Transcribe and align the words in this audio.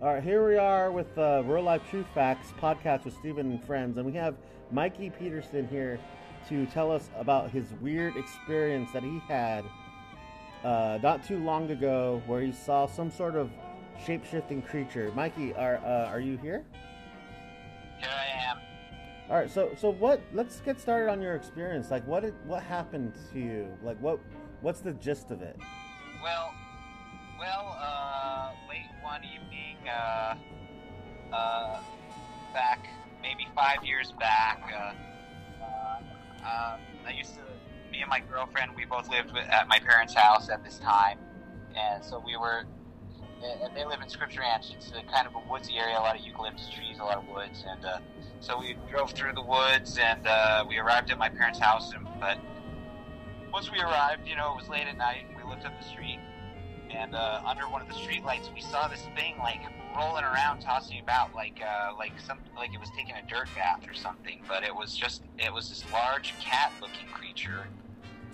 All 0.00 0.14
right, 0.14 0.22
here 0.22 0.48
we 0.48 0.54
are 0.54 0.92
with 0.92 1.18
uh, 1.18 1.42
Real 1.44 1.64
Life 1.64 1.82
True 1.90 2.04
Facts 2.14 2.52
podcast 2.60 3.04
with 3.04 3.16
Stephen 3.18 3.50
and 3.50 3.64
friends, 3.64 3.96
and 3.96 4.06
we 4.06 4.12
have 4.12 4.36
Mikey 4.70 5.10
Peterson 5.10 5.66
here 5.66 5.98
to 6.48 6.66
tell 6.66 6.92
us 6.92 7.10
about 7.18 7.50
his 7.50 7.64
weird 7.80 8.16
experience 8.16 8.92
that 8.92 9.02
he 9.02 9.18
had 9.26 9.64
uh, 10.62 11.00
not 11.02 11.24
too 11.24 11.38
long 11.38 11.68
ago, 11.72 12.22
where 12.26 12.40
he 12.40 12.52
saw 12.52 12.86
some 12.86 13.10
sort 13.10 13.34
of 13.34 13.50
shape-shifting 14.06 14.62
creature. 14.62 15.10
Mikey, 15.16 15.52
are 15.54 15.78
uh, 15.78 16.06
are 16.10 16.20
you 16.20 16.36
here? 16.36 16.64
Here 17.98 18.08
I 18.08 18.50
am. 18.50 18.58
All 19.28 19.34
right, 19.34 19.50
so 19.50 19.72
so 19.76 19.90
what? 19.90 20.20
Let's 20.32 20.60
get 20.60 20.80
started 20.80 21.10
on 21.10 21.20
your 21.20 21.34
experience. 21.34 21.90
Like, 21.90 22.06
what 22.06 22.22
did, 22.22 22.34
what 22.46 22.62
happened 22.62 23.14
to 23.32 23.40
you? 23.40 23.66
Like, 23.82 24.00
what 24.00 24.20
what's 24.60 24.78
the 24.78 24.92
gist 24.92 25.32
of 25.32 25.42
it? 25.42 25.56
Well, 26.22 26.54
well, 27.36 27.76
uh, 27.80 28.52
late 28.68 28.86
one 29.02 29.22
evening, 29.24 29.67
uh, 29.88 30.34
uh, 31.32 31.80
back 32.52 32.88
maybe 33.22 33.48
five 33.54 33.84
years 33.84 34.12
back, 34.18 34.62
uh, 34.72 34.92
uh, 35.62 36.46
uh, 36.46 36.76
I 37.06 37.10
used 37.12 37.34
to, 37.34 37.42
me 37.90 38.00
and 38.00 38.08
my 38.08 38.20
girlfriend, 38.20 38.72
we 38.76 38.84
both 38.84 39.10
lived 39.10 39.32
with, 39.32 39.44
at 39.48 39.68
my 39.68 39.78
parents' 39.78 40.14
house 40.14 40.48
at 40.48 40.64
this 40.64 40.78
time, 40.78 41.18
and 41.76 42.04
so 42.04 42.22
we 42.24 42.36
were, 42.36 42.64
and 43.62 43.74
they 43.76 43.84
live 43.84 44.00
in 44.00 44.08
Scripps 44.08 44.38
Ranch. 44.38 44.66
It's 44.72 44.90
a 44.90 45.02
kind 45.12 45.26
of 45.26 45.34
a 45.34 45.50
woodsy 45.50 45.76
area, 45.76 45.98
a 45.98 46.00
lot 46.00 46.16
of 46.16 46.22
eucalyptus 46.22 46.68
trees, 46.70 46.98
a 47.00 47.04
lot 47.04 47.18
of 47.18 47.28
woods, 47.28 47.64
and 47.68 47.84
so 48.40 48.58
we 48.58 48.76
drove 48.90 49.12
through 49.12 49.32
the 49.34 49.42
woods, 49.42 49.98
and 49.98 50.22
we 50.68 50.78
arrived 50.78 51.10
at 51.10 51.18
my 51.18 51.28
parents' 51.28 51.58
house, 51.58 51.92
and, 51.92 52.06
but 52.20 52.38
once 53.52 53.70
we 53.72 53.80
arrived, 53.80 54.28
you 54.28 54.36
know, 54.36 54.52
it 54.52 54.56
was 54.56 54.68
late 54.68 54.86
at 54.86 54.96
night, 54.96 55.24
and 55.28 55.36
we 55.36 55.42
looked 55.48 55.64
up 55.64 55.76
the 55.80 55.86
street, 55.86 56.20
and 56.90 57.14
uh, 57.14 57.40
under 57.46 57.68
one 57.68 57.82
of 57.82 57.88
the 57.88 57.94
streetlights, 57.94 58.52
we 58.54 58.60
saw 58.60 58.88
this 58.88 59.02
thing 59.16 59.36
like 59.38 59.60
rolling 59.98 60.24
around, 60.24 60.60
tossing 60.60 61.00
about, 61.00 61.34
like 61.34 61.60
uh, 61.62 61.92
like 61.96 62.12
some 62.24 62.38
like 62.56 62.72
it 62.72 62.80
was 62.80 62.90
taking 62.96 63.14
a 63.14 63.28
dirt 63.28 63.48
bath 63.54 63.82
or 63.88 63.94
something. 63.94 64.40
But 64.46 64.62
it 64.62 64.74
was 64.74 64.96
just 64.96 65.22
it 65.38 65.52
was 65.52 65.68
this 65.68 65.84
large 65.92 66.34
cat-looking 66.40 67.08
creature. 67.12 67.66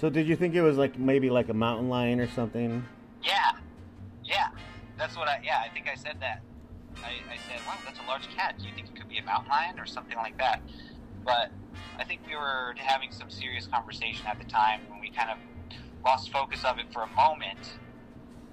So, 0.01 0.11
did 0.11 0.27
you 0.27 0.37
think 0.37 0.55
it 0.55 0.63
was 0.63 0.77
like 0.77 0.99
maybe 0.99 1.31
like 1.31 1.49
a 1.49 1.55
mountain 1.55 1.89
lion 1.89 2.21
or 2.21 2.29
something? 2.29 2.85
Yeah, 3.23 3.53
yeah, 4.25 4.49
that's 4.99 5.17
what 5.17 5.29
I 5.29 5.41
yeah 5.43 5.63
I 5.65 5.73
think 5.73 5.89
I 5.89 5.95
said 5.95 6.17
that. 6.21 6.43
I, 6.99 7.33
I 7.33 7.37
said, 7.49 7.61
wow, 7.67 7.75
that's 7.85 7.99
a 7.99 8.07
large 8.07 8.29
cat. 8.37 8.55
Do 8.59 8.67
you 8.69 8.73
think 8.75 8.89
it 8.89 8.97
could 8.97 9.09
be 9.09 9.19
a 9.19 9.25
mountain 9.25 9.51
lion 9.51 9.81
or 9.81 9.87
something 9.87 10.17
like 10.17 10.39
that? 10.39 10.63
But 11.25 11.51
I 11.99 12.05
think 12.05 12.21
we 12.27 12.37
were 12.37 12.75
having 12.77 13.11
some 13.11 13.29
serious 13.31 13.67
conversation 13.67 14.25
at 14.27 14.39
the 14.39 14.45
time 14.45 14.81
when 14.89 15.01
we 15.01 15.11
kind 15.11 15.31
of 15.31 15.39
lost 16.05 16.31
focus 16.31 16.65
of 16.65 16.79
it 16.79 16.87
for 16.93 17.03
a 17.03 17.09
moment 17.09 17.79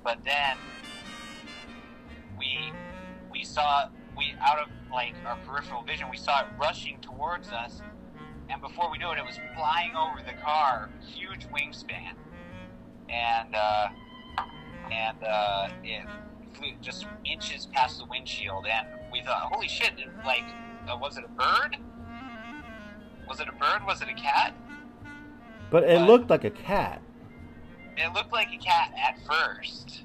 but 0.03 0.17
then 0.25 0.57
saw 3.51 3.89
we 4.17 4.33
out 4.41 4.59
of 4.59 4.67
like 4.91 5.13
our 5.25 5.37
peripheral 5.47 5.83
vision 5.83 6.09
we 6.09 6.17
saw 6.17 6.41
it 6.41 6.47
rushing 6.59 6.99
towards 7.01 7.49
us. 7.49 7.81
And 8.49 8.61
before 8.61 8.91
we 8.91 8.97
knew 8.97 9.11
it 9.11 9.17
it 9.17 9.25
was 9.25 9.39
flying 9.55 9.95
over 9.95 10.21
the 10.25 10.33
car 10.41 10.89
huge 11.05 11.47
wingspan. 11.49 12.13
And 13.09 13.55
uh, 13.55 13.87
and 14.91 15.17
uh, 15.23 15.69
it 15.83 16.05
flew 16.53 16.71
just 16.81 17.05
inches 17.25 17.67
past 17.67 17.99
the 17.99 18.05
windshield. 18.05 18.65
And 18.67 18.87
we 19.11 19.21
thought 19.21 19.51
holy 19.51 19.67
shit 19.67 19.93
like 20.25 20.43
uh, 20.87 20.97
was 20.97 21.17
it 21.17 21.23
a 21.25 21.29
bird? 21.29 21.77
Was 23.27 23.39
it 23.39 23.47
a 23.47 23.53
bird? 23.53 23.85
Was 23.85 24.01
it 24.01 24.09
a 24.09 24.13
cat? 24.13 24.53
But 25.69 25.83
it 25.83 26.01
looked 26.01 26.29
like 26.29 26.43
a 26.43 26.49
cat. 26.49 27.01
It 27.97 28.13
looked 28.13 28.33
like 28.33 28.47
a 28.53 28.57
cat 28.57 28.93
at 28.97 29.17
first, 29.25 30.03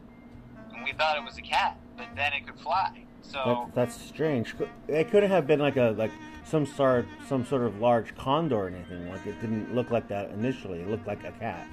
and 0.72 0.84
we 0.84 0.92
thought 0.92 1.16
it 1.16 1.24
was 1.24 1.38
a 1.38 1.42
cat, 1.42 1.78
but 1.96 2.06
then 2.14 2.32
it 2.32 2.46
could 2.46 2.58
fly. 2.60 3.05
So 3.22 3.68
that's, 3.74 3.94
that's 3.94 4.08
strange. 4.08 4.54
It 4.88 5.10
couldn't 5.10 5.30
have 5.30 5.46
been 5.46 5.60
like 5.60 5.76
a 5.76 5.94
like 5.96 6.12
some 6.44 6.64
sort 6.64 7.06
some 7.28 7.44
sort 7.44 7.62
of 7.62 7.80
large 7.80 8.14
condor 8.16 8.56
or 8.56 8.68
anything. 8.68 9.08
Like 9.08 9.26
it 9.26 9.40
didn't 9.40 9.74
look 9.74 9.90
like 9.90 10.08
that 10.08 10.30
initially. 10.30 10.80
It 10.80 10.88
looked 10.88 11.06
like 11.06 11.24
a 11.24 11.32
cat. 11.32 11.66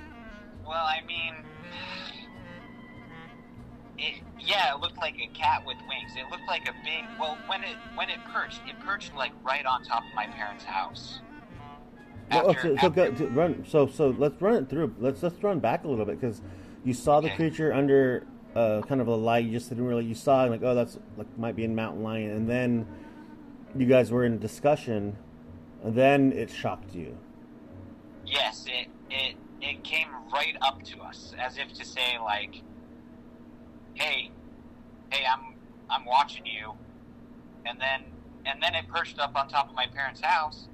Well, 0.66 0.86
I 0.86 1.02
mean, 1.06 1.36
it, 3.98 4.22
yeah, 4.40 4.74
it 4.74 4.80
looked 4.80 4.98
like 4.98 5.16
a 5.16 5.28
cat 5.38 5.66
with 5.66 5.78
wings. 5.88 6.14
It 6.16 6.30
looked 6.32 6.48
like 6.48 6.68
a 6.68 6.74
big. 6.84 7.06
Well, 7.20 7.38
when 7.48 7.64
it 7.64 7.78
when 7.96 8.10
it 8.10 8.20
perched, 8.32 8.62
it 8.68 8.80
perched 8.80 9.16
like 9.16 9.32
right 9.44 9.66
on 9.66 9.84
top 9.84 10.04
of 10.04 10.16
my 10.16 10.28
parents' 10.28 10.64
house. 10.64 11.20
Oh, 12.32 12.50
after, 12.50 12.70
well, 12.70 12.78
so, 12.78 12.82
so, 12.82 12.90
go, 12.90 13.26
run. 13.28 13.66
So 13.68 13.88
so 13.88 14.16
let's 14.18 14.42
run 14.42 14.56
it 14.56 14.70
through. 14.70 14.96
Let's 15.00 15.22
let's 15.22 15.42
run 15.44 15.60
back 15.60 15.84
a 15.84 15.88
little 15.88 16.06
bit 16.06 16.20
because 16.20 16.42
you 16.84 16.94
saw 16.94 17.22
the 17.22 17.28
okay. 17.28 17.36
creature 17.36 17.74
under 17.74 18.26
uh, 18.56 18.82
kind 18.82 19.02
of 19.02 19.08
a 19.08 19.16
light. 19.16 19.46
You 19.46 19.52
just 19.52 19.70
didn't 19.70 19.86
really. 19.86 20.06
You 20.06 20.16
saw 20.16 20.44
like 20.44 20.62
oh 20.64 20.76
that's 20.76 20.98
like 21.18 21.28
might 21.38 21.56
be 21.56 21.66
a 21.66 21.70
mountain 21.70 22.04
lion, 22.04 22.32
and 22.32 22.50
then 22.50 22.88
you 23.76 23.86
guys 23.86 24.12
were 24.12 24.26
in 24.26 24.40
discussion, 24.40 25.18
and 25.84 25.96
then 25.96 26.32
it 26.34 26.50
shocked 26.50 26.94
you. 26.94 27.18
Yes, 28.26 28.66
it 28.68 28.88
it 29.10 29.36
it 29.62 29.84
came 29.84 30.08
right 30.32 30.56
up 30.62 30.84
to 30.84 31.00
us 31.02 31.34
as 31.40 31.58
if 31.58 31.74
to 31.74 31.86
say 31.86 32.18
like, 32.20 32.62
hey, 33.94 34.32
hey, 35.12 35.26
I'm 35.32 35.56
I'm 35.90 36.06
watching 36.06 36.46
you, 36.46 36.74
and 37.66 37.80
then 37.80 38.04
and 38.46 38.62
then 38.62 38.76
it 38.76 38.88
perched 38.88 39.20
up 39.20 39.36
on 39.36 39.48
top 39.48 39.70
of 39.70 39.76
my 39.76 39.88
parents' 39.88 40.22
house 40.22 40.68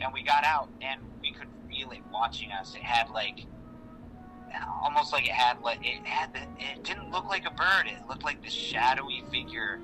and 0.00 0.12
we 0.12 0.22
got 0.22 0.44
out 0.44 0.68
and 0.80 1.00
we 1.20 1.32
could 1.32 1.48
feel 1.68 1.90
it 1.90 2.00
watching 2.12 2.52
us. 2.52 2.74
It 2.74 2.82
had 2.82 3.10
like 3.10 3.46
almost 4.82 5.12
like 5.12 5.24
it 5.26 5.32
had 5.32 5.60
like 5.60 5.84
it 5.84 6.04
had 6.04 6.32
the, 6.32 6.40
it 6.58 6.82
didn't 6.84 7.10
look 7.10 7.26
like 7.26 7.46
a 7.46 7.50
bird. 7.50 7.86
It 7.86 8.06
looked 8.08 8.24
like 8.24 8.42
this 8.42 8.52
shadowy 8.52 9.24
figure, 9.30 9.80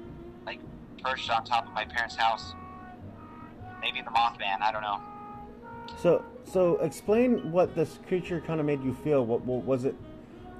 like 0.46 0.60
perched 1.02 1.30
on 1.30 1.44
top 1.44 1.66
of 1.66 1.72
my 1.72 1.84
parents' 1.84 2.16
house. 2.16 2.54
Maybe 3.80 4.00
the 4.00 4.10
Mothman. 4.10 4.60
I 4.60 4.72
don't 4.72 4.82
know. 4.82 5.00
So 5.98 6.24
so 6.44 6.76
explain 6.78 7.52
what 7.52 7.74
this 7.74 7.98
creature 8.06 8.40
kind 8.40 8.60
of 8.60 8.66
made 8.66 8.82
you 8.82 8.94
feel. 8.94 9.24
What, 9.24 9.44
what 9.44 9.64
was 9.64 9.84
it? 9.84 9.94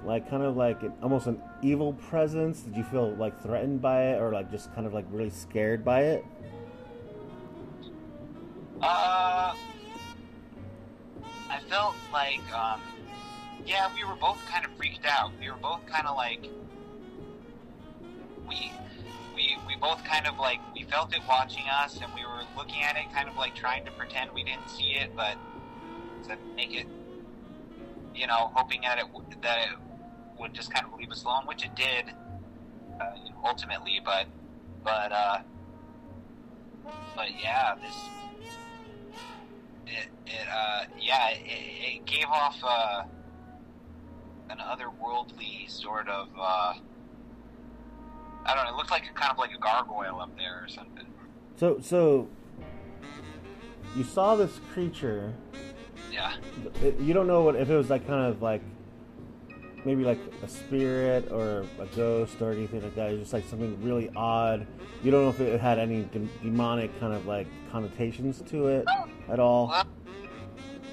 Like 0.05 0.29
kind 0.29 0.43
of 0.43 0.57
like 0.57 0.83
an, 0.83 0.93
almost 1.01 1.27
an 1.29 1.41
evil 1.63 1.93
presence? 1.93 2.63
Did 2.63 2.77
you 2.77 2.85
feel 2.85 3.15
like 3.15 3.41
threatened 3.41 3.81
by 3.81 4.11
it, 4.11 4.21
or 4.21 4.33
like 4.33 4.51
just 4.51 4.75
kind 4.75 4.87
of 4.87 4.93
like 4.93 5.05
really 5.11 5.31
scared 5.31 5.85
by 5.85 6.03
it? 6.03 6.27
Uh, 8.83 9.55
I 11.49 11.61
felt 11.69 11.95
like, 12.13 12.41
um, 12.53 12.81
yeah, 13.67 13.89
we 13.95 14.05
were 14.05 14.17
both 14.17 14.45
kind 14.47 14.65
of 14.65 14.73
freaked 14.77 15.07
out. 15.07 15.33
We 15.41 15.51
were 15.51 15.57
both 15.57 15.85
kind 15.87 16.07
of 16.07 16.17
like, 16.17 16.49
we, 18.49 18.73
we, 19.35 19.57
we 19.67 19.77
both 19.81 20.03
kind 20.05 20.27
of 20.27 20.39
like, 20.39 20.61
we 20.75 20.85
felt 20.85 21.15
it 21.15 21.21
watching 21.29 21.65
us, 21.69 21.99
and 22.03 22.13
we 22.15 22.23
were 22.25 22.43
looking 22.57 22.83
at 22.83 22.97
it, 22.97 23.13
kind 23.15 23.29
of 23.29 23.37
like 23.37 23.55
trying 23.55 23.85
to 23.85 23.91
pretend 23.93 24.31
we 24.33 24.45
didn't 24.45 24.69
see 24.69 24.93
it, 24.93 25.15
but 25.17 25.37
to 26.29 26.37
make 26.57 26.75
it, 26.75 26.87
you 28.15 28.27
know, 28.27 28.51
hoping 28.55 28.81
that 28.83 28.99
it 28.99 29.07
that 29.43 29.59
it 29.59 29.79
would 30.39 30.53
just 30.53 30.73
kind 30.73 30.87
of 30.87 30.99
leave 30.99 31.11
us 31.11 31.25
alone, 31.25 31.47
which 31.47 31.65
it 31.65 31.75
did, 31.75 32.13
uh, 33.01 33.15
ultimately. 33.45 34.01
But, 34.05 34.27
but, 34.85 35.13
uh, 35.13 35.39
but 37.15 37.29
yeah, 37.41 37.75
this 37.81 37.95
it, 39.87 40.09
it 40.27 40.49
uh, 40.53 40.85
yeah, 41.01 41.31
it, 41.31 41.43
it 41.45 42.07
gave 42.07 42.27
off 42.27 42.57
uh, 42.63 43.05
an 44.53 44.59
otherworldly 44.59 45.69
sort 45.71 46.09
of. 46.09 46.29
Uh, 46.39 46.75
I 48.45 48.55
don't 48.55 48.65
know. 48.65 48.73
It 48.73 48.77
looked 48.77 48.91
like 48.91 49.05
a 49.11 49.15
kind 49.15 49.33
of 49.33 49.39
like 49.39 49.53
a 49.53 49.59
gargoyle 49.59 50.21
up 50.21 50.37
there 50.37 50.63
or 50.63 50.69
something. 50.69 51.07
So, 51.57 51.79
so 51.81 52.29
you 53.97 54.05
saw 54.05 54.37
this 54.37 54.61
creature. 54.73 55.33
Yeah. 56.13 56.35
It, 56.83 56.99
you 57.01 57.15
don't 57.15 57.27
know 57.27 57.43
what 57.43 57.57
if 57.57 57.71
it 57.71 57.77
was 57.77 57.89
like 57.89 58.07
kind 58.07 58.27
of 58.27 58.43
like 58.43 58.63
maybe 59.85 60.05
like 60.05 60.19
a 60.43 60.49
spirit 60.49 61.31
or 61.31 61.65
a 61.81 61.87
ghost 61.97 62.41
or 62.41 62.53
anything 62.53 62.83
like 62.83 62.95
that. 62.95 63.11
It's 63.11 63.21
just 63.21 63.33
like 63.33 63.49
something 63.49 63.83
really 63.83 64.11
odd. 64.15 64.67
You 65.03 65.11
don't 65.11 65.23
know 65.23 65.31
if 65.31 65.41
it 65.41 65.61
had 65.61 65.79
any 65.79 66.03
de- 66.05 66.29
demonic 66.43 66.99
kind 67.01 67.13
of 67.13 67.27
like 67.27 67.47
connotations 67.71 68.43
to 68.51 68.69
it 68.69 68.87
at 69.29 69.41
all. 69.41 69.69
Well, 69.69 69.87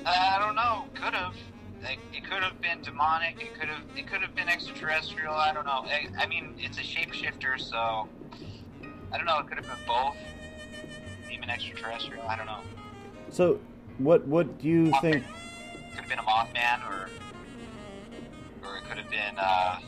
I 0.05 0.39
don't 0.39 0.55
know. 0.55 0.85
Could 0.93 1.13
have. 1.13 1.35
It 2.29 2.33
could 2.33 2.43
have 2.43 2.61
been 2.61 2.79
demonic. 2.83 3.41
It 3.41 3.59
could 3.59 3.69
have. 3.69 3.81
It 3.97 4.05
could 4.05 4.21
have 4.21 4.35
been 4.35 4.47
extraterrestrial. 4.47 5.33
I 5.33 5.51
don't 5.51 5.65
know. 5.65 5.83
I, 5.87 6.09
I 6.19 6.27
mean, 6.27 6.53
it's 6.59 6.77
a 6.77 6.81
shapeshifter, 6.81 7.59
so 7.59 8.07
I 9.11 9.17
don't 9.17 9.25
know. 9.25 9.39
It 9.39 9.47
could 9.47 9.57
have 9.57 9.65
been 9.65 9.87
both. 9.87 10.15
Even 11.31 11.49
extraterrestrial. 11.49 12.21
I 12.27 12.35
don't 12.35 12.45
know. 12.45 12.59
So, 13.31 13.59
what 13.97 14.27
what 14.27 14.59
do 14.59 14.67
you 14.67 14.91
Mothman. 14.91 15.01
think? 15.01 15.23
Could 15.89 16.01
have 16.01 16.09
been 16.09 16.19
a 16.19 16.21
Mothman, 16.21 16.87
or 16.87 17.09
or 18.63 18.77
it 18.77 18.83
could 18.83 18.99
have 18.99 19.09
been 19.09 19.35
uh, 19.39 19.41
I 19.41 19.79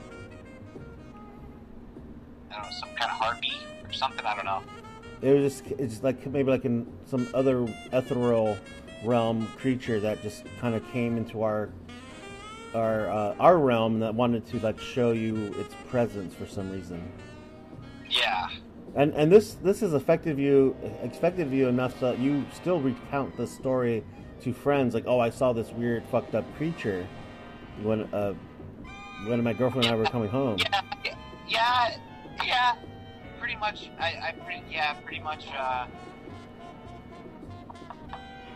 don't 2.50 2.64
know, 2.64 2.70
some 2.72 2.90
kind 2.90 3.12
of 3.12 3.18
harpy 3.18 3.54
or 3.86 3.94
something. 3.94 4.26
I 4.26 4.36
don't 4.36 4.46
know. 4.46 4.64
It 5.22 5.40
was 5.40 5.62
just 5.62 5.80
it's 5.80 6.02
like 6.02 6.26
maybe 6.26 6.50
like 6.50 6.66
in 6.66 6.92
some 7.06 7.28
other 7.36 7.68
ethereal 7.94 8.58
realm 9.04 9.48
creature 9.58 10.00
that 10.00 10.24
just 10.24 10.44
kind 10.60 10.74
of 10.74 10.92
came 10.92 11.18
into 11.18 11.44
our 11.44 11.70
our 12.74 13.10
uh, 13.10 13.36
our 13.40 13.58
realm 13.58 14.00
that 14.00 14.14
wanted 14.16 14.46
to 14.48 14.60
like 14.60 14.80
show 14.80 15.12
you 15.12 15.54
its 15.60 15.76
presence 15.90 16.34
for 16.34 16.46
some 16.46 16.72
reason. 16.72 17.12
Yeah, 18.10 18.50
And 18.96 19.14
and 19.14 19.32
this 19.32 19.54
this 19.56 19.80
has 19.80 19.94
affected 19.94 20.38
you 20.38 20.76
affected 21.04 21.52
you 21.52 21.68
enough 21.68 22.00
so 22.00 22.12
that 22.12 22.20
you 22.20 22.46
still 22.54 22.80
recount 22.82 23.38
the 23.38 23.48
story 23.48 24.04
to 24.42 24.54
friends 24.54 24.94
like, 24.94 25.06
oh, 25.08 25.20
I 25.20 25.30
saw 25.30 25.54
this 25.54 25.70
weird 25.72 26.04
fucked 26.12 26.36
up 26.36 26.46
creature 26.58 27.08
when 27.84 28.02
uh 28.14 28.34
when 29.28 29.44
my 29.44 29.54
girlfriend 29.54 29.86
and 29.86 29.96
I 29.96 29.98
were 29.98 30.04
coming 30.16 30.30
home. 30.30 30.58
Yeah, 30.60 30.82
yeah, 31.48 31.98
yeah. 32.46 32.76
Pretty 33.40 33.56
much. 33.56 33.90
I, 34.00 34.30
I 34.30 34.36
pretty, 34.44 34.64
yeah, 34.70 34.94
pretty 35.06 35.20
much. 35.20 35.48
Uh, 35.48 35.88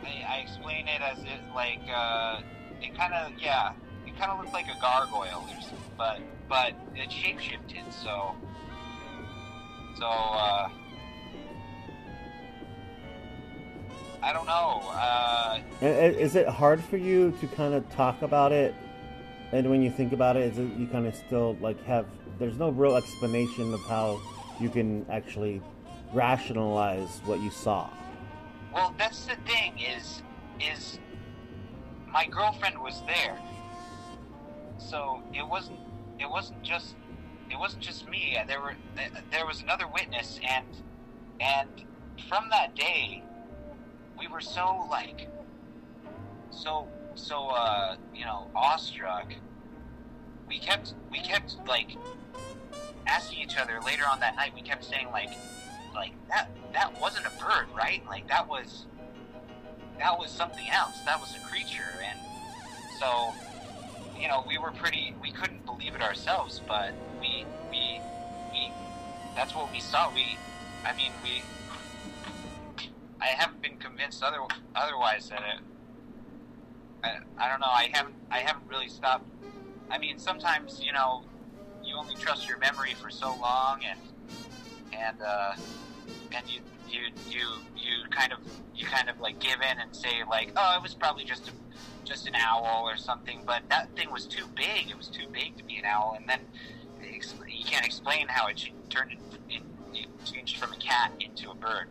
I, 0.04 0.26
I 0.28 0.38
explain 0.44 0.88
it 0.88 1.02
as 1.02 1.20
it 1.20 1.42
like 1.56 1.80
uh, 1.94 2.42
it 2.82 2.96
kind 2.96 3.14
of 3.14 3.32
yeah, 3.40 3.74
kind 4.18 4.32
of 4.32 4.40
looked 4.40 4.54
like 4.54 4.68
a 4.68 4.80
gargoyle, 4.80 5.46
or 5.50 5.62
something, 5.62 5.78
but 5.98 6.20
but 6.48 6.74
it 6.96 7.10
shapeshifted. 7.10 7.92
So 7.92 8.36
so 9.98 10.06
uh, 10.06 10.70
I 14.22 14.34
don't 14.34 14.48
know. 14.48 14.82
Uh, 14.92 15.60
is 15.82 16.36
it 16.36 16.48
hard 16.48 16.84
for 16.84 16.98
you 16.98 17.32
to 17.40 17.48
kind 17.48 17.74
of 17.74 17.90
talk 17.92 18.22
about 18.22 18.52
it? 18.52 18.74
And 19.52 19.70
when 19.70 19.82
you 19.82 19.92
think 19.92 20.14
about 20.14 20.36
it, 20.36 20.52
is 20.52 20.58
it 20.58 20.68
you 20.78 20.88
kind 20.88 21.06
of 21.06 21.16
still 21.16 21.56
like 21.62 21.82
have? 21.86 22.06
There's 22.40 22.58
no 22.58 22.70
real 22.70 22.96
explanation 22.96 23.74
of 23.74 23.82
how 23.82 24.20
you 24.60 24.70
can 24.70 25.06
actually 25.10 25.62
rationalize 26.14 27.22
what 27.26 27.40
you 27.40 27.52
saw. 27.52 27.90
Well, 28.74 28.94
that's 28.98 29.26
the 29.26 29.36
thing 29.46 29.80
is 29.80 30.24
is 30.60 31.00
my 32.08 32.26
girlfriend 32.26 32.80
was 32.80 33.02
there, 33.08 33.38
so 34.78 35.22
it 35.34 35.48
wasn't 35.48 35.80
it 36.20 36.30
wasn't 36.30 36.62
just 36.64 36.96
it 37.50 37.60
wasn't 37.60 37.82
just 37.82 38.08
me. 38.10 38.38
There 38.48 38.62
were 38.62 38.76
there 39.32 39.46
was 39.46 39.62
another 39.62 39.86
witness, 39.88 40.40
and 40.48 40.66
and 41.40 41.70
from 42.28 42.50
that 42.50 42.76
day, 42.76 43.24
we 44.18 44.28
were 44.28 44.42
so 44.42 44.88
like 44.90 45.28
so 46.50 46.88
so 47.16 47.50
uh 47.50 47.96
you 48.14 48.26
know 48.26 48.50
awestruck. 48.56 49.34
We 50.48 50.60
kept 50.60 50.94
we 51.12 51.20
kept 51.20 51.56
like 51.68 51.98
asking 53.08 53.40
each 53.40 53.58
other 53.58 53.80
later 53.86 54.04
on 54.10 54.20
that 54.22 54.36
night. 54.36 54.54
We 54.56 54.62
kept 54.62 54.84
saying 54.84 55.08
like 55.12 55.30
like 55.94 56.14
that 56.30 56.50
that 56.74 57.00
wasn't 57.00 57.26
a 57.26 57.32
bird, 57.44 57.68
right? 57.76 58.04
Like 58.08 58.28
that 58.28 58.48
was 58.48 58.86
that 60.00 60.18
was 60.18 60.32
something 60.32 60.68
else. 60.70 61.00
That 61.06 61.20
was 61.20 61.36
a 61.36 61.48
creature, 61.48 61.84
and 62.04 62.20
so 63.00 63.34
you 64.20 64.28
know, 64.28 64.44
we 64.48 64.58
were 64.58 64.72
pretty, 64.72 65.14
we 65.22 65.32
couldn't 65.32 65.66
believe 65.66 65.96
it 65.96 66.02
ourselves, 66.02 66.62
but 66.68 66.94
we, 67.20 67.46
we, 67.70 68.02
we, 68.52 68.72
that's 69.36 69.54
what 69.54 69.72
we 69.72 69.80
saw. 69.80 70.14
We, 70.14 70.38
I 70.86 70.96
mean, 70.96 71.12
we, 71.24 71.44
I 73.22 73.28
haven't 73.28 73.62
been 73.62 73.78
convinced 73.78 74.24
other, 74.24 74.40
otherwise 74.76 75.30
that 75.30 75.40
it, 75.40 75.62
I, 77.04 77.18
I 77.38 77.50
don't 77.50 77.60
know, 77.60 77.68
I 77.68 77.90
haven't, 77.94 78.16
I 78.32 78.40
haven't 78.40 78.68
really 78.68 78.90
stopped. 78.90 79.26
I 79.90 79.98
mean, 79.98 80.18
sometimes, 80.18 80.82
you 80.84 80.94
know, 80.94 81.24
you 81.84 81.96
only 81.96 82.16
trust 82.16 82.48
your 82.48 82.58
memory 82.58 82.94
for 82.94 83.10
so 83.10 83.36
long 83.40 83.82
and, 83.84 84.00
and, 84.94 85.22
uh, 85.22 85.54
and 86.32 86.50
you, 86.50 86.62
you, 86.90 87.02
you, 87.30 87.48
you 87.76 88.10
kind 88.10 88.34
of, 88.34 88.40
you 88.76 88.86
kind 88.86 89.10
of 89.10 89.20
like 89.20 89.40
give 89.40 89.62
in 89.62 89.80
and 89.80 89.96
say 89.96 90.24
like, 90.30 90.52
oh, 90.56 90.76
it 90.78 90.82
was 90.82 90.94
probably 90.94 91.24
just 91.24 91.50
a 91.50 91.52
just 92.06 92.28
an 92.28 92.36
owl 92.36 92.88
or 92.88 92.98
something, 92.98 93.42
but 93.46 93.62
that 93.70 93.90
thing 93.96 94.12
was 94.12 94.26
too 94.26 94.46
big. 94.56 94.90
It 94.90 94.98
was 94.98 95.08
too 95.08 95.28
big 95.32 95.58
to 95.58 95.64
be 95.64 95.78
an 95.78 95.86
owl, 95.86 96.16
and 96.18 96.28
then 96.30 96.40
you 97.02 97.66
can't 97.66 97.86
explain 97.86 98.28
how 98.28 98.48
it 98.48 98.64
turned 98.90 99.14
it, 99.50 99.62
it 99.94 100.08
changed 100.24 100.58
from 100.58 100.74
a 100.74 100.78
cat 100.78 101.12
into 101.20 101.52
a 101.52 101.56
bird. 101.56 101.88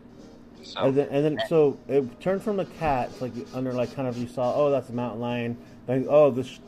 So, 0.63 0.81
and 0.81 0.97
then, 0.97 1.09
and 1.11 1.25
then 1.25 1.49
so 1.49 1.79
it 1.89 2.21
turned 2.21 2.43
from 2.43 2.59
a 2.61 2.65
cat, 2.65 3.11
like 3.21 3.33
under 3.53 3.73
like 3.73 3.95
kind 3.95 4.09
of 4.09 4.17
you 4.17 4.29
saw, 4.29 4.55
oh, 4.55 4.71
that's 4.71 4.89
a 4.89 4.93
mountain 4.93 5.21
lion. 5.21 5.59
Then 5.87 6.07
oh, 6.09 6.31
this 6.31 6.59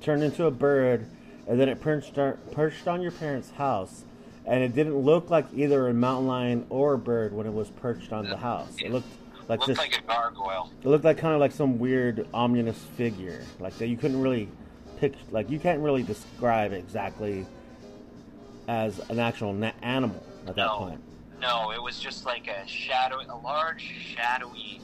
turned 0.00 0.22
into 0.22 0.46
a 0.46 0.50
bird, 0.50 1.06
and 1.46 1.60
then 1.60 1.68
it 1.68 1.80
perched 1.80 2.18
on, 2.18 2.38
perched 2.52 2.88
on 2.88 3.02
your 3.02 3.12
parents' 3.12 3.50
house, 3.50 4.04
and 4.46 4.62
it 4.62 4.74
didn't 4.74 4.96
look 4.96 5.30
like 5.30 5.46
either 5.54 5.88
a 5.88 5.94
mountain 5.94 6.26
lion 6.26 6.66
or 6.70 6.94
a 6.94 6.98
bird 6.98 7.32
when 7.32 7.46
it 7.46 7.52
was 7.52 7.68
perched 7.70 8.12
on 8.12 8.24
the 8.24 8.34
uh, 8.34 8.38
house. 8.38 8.76
It 8.80 8.90
looked 8.90 9.08
like 9.48 9.60
looked 9.60 9.68
this, 9.68 9.78
like 9.78 9.98
a 9.98 10.02
gargoyle. 10.02 10.70
It 10.82 10.88
looked 10.88 11.04
like 11.04 11.18
kind 11.18 11.34
of 11.34 11.40
like 11.40 11.52
some 11.52 11.78
weird 11.78 12.26
ominous 12.32 12.78
figure, 12.96 13.42
like 13.60 13.76
that 13.78 13.88
you 13.88 13.96
couldn't 13.96 14.20
really 14.20 14.48
pick, 14.98 15.14
like 15.30 15.50
you 15.50 15.58
can't 15.58 15.80
really 15.80 16.02
describe 16.02 16.72
exactly 16.72 17.46
as 18.68 18.98
an 19.10 19.18
actual 19.18 19.52
na- 19.52 19.72
animal 19.82 20.24
at 20.46 20.56
that 20.56 20.66
no, 20.66 20.78
point. 20.78 21.00
No, 21.40 21.70
it 21.72 21.82
was 21.82 21.98
just 21.98 22.24
like 22.24 22.48
a 22.48 22.66
shadow, 22.66 23.20
a 23.20 23.36
large 23.36 23.82
shadowy. 23.82 24.80